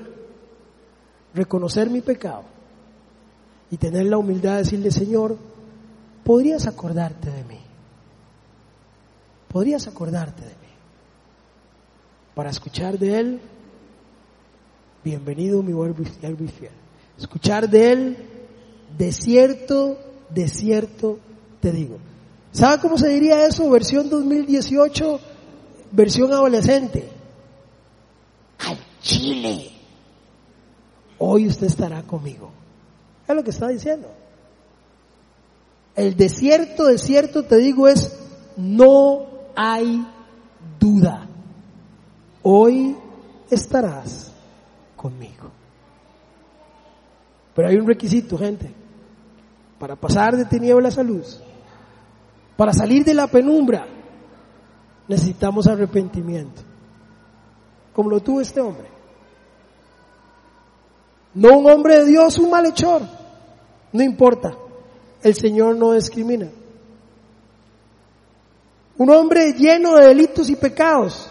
[1.34, 2.44] Reconocer mi pecado.
[3.72, 5.38] Y tener la humildad de decirle, Señor,
[6.26, 7.60] ¿podrías acordarte de mí?
[9.48, 10.74] ¿Podrías acordarte de mí?
[12.36, 13.40] Para escuchar de Él,
[15.02, 16.72] bienvenido mi buen y fiel.
[17.18, 18.18] Escuchar de Él,
[18.98, 19.98] de cierto,
[20.30, 21.20] de cierto
[21.62, 22.00] te digo.
[22.56, 23.70] ¿Sabe cómo se diría eso?
[23.70, 25.20] Versión 2018,
[25.92, 27.10] versión adolescente.
[28.60, 29.72] Al Chile.
[31.18, 32.52] Hoy usted estará conmigo.
[33.28, 34.08] Es lo que está diciendo.
[35.98, 38.18] El desierto, desierto, te digo, es
[38.56, 40.08] no hay
[40.80, 41.28] duda.
[42.42, 42.96] Hoy
[43.52, 44.32] estarás
[44.96, 45.52] conmigo.
[47.54, 48.72] Pero hay un requisito, gente.
[49.78, 51.42] Para pasar de tinieblas a luz,
[52.56, 53.86] para salir de la penumbra,
[55.08, 56.62] necesitamos arrepentimiento.
[57.94, 58.90] Como lo tuvo este hombre.
[61.34, 63.02] No un hombre de Dios, un malhechor.
[63.92, 64.56] No importa.
[65.22, 66.50] El Señor no discrimina.
[68.98, 71.30] Un hombre lleno de delitos y pecados.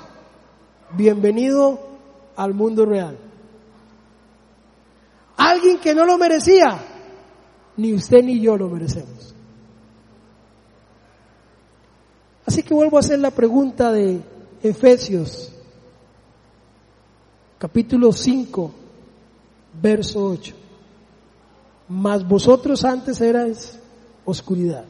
[0.92, 1.80] Bienvenido
[2.36, 3.18] al mundo real.
[5.36, 6.78] Alguien que no lo merecía.
[7.76, 9.33] Ni usted ni yo lo merecemos.
[12.46, 14.20] Así que vuelvo a hacer la pregunta de
[14.62, 15.52] Efesios,
[17.58, 18.70] capítulo 5,
[19.80, 20.54] verso 8.
[21.88, 23.78] Mas vosotros antes erais
[24.24, 24.84] oscuridad,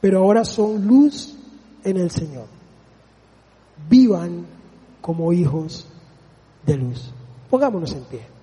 [0.00, 1.36] pero ahora son luz
[1.84, 2.46] en el Señor.
[3.88, 4.46] Vivan
[5.00, 5.86] como hijos
[6.64, 7.12] de luz.
[7.50, 8.33] Pongámonos en pie.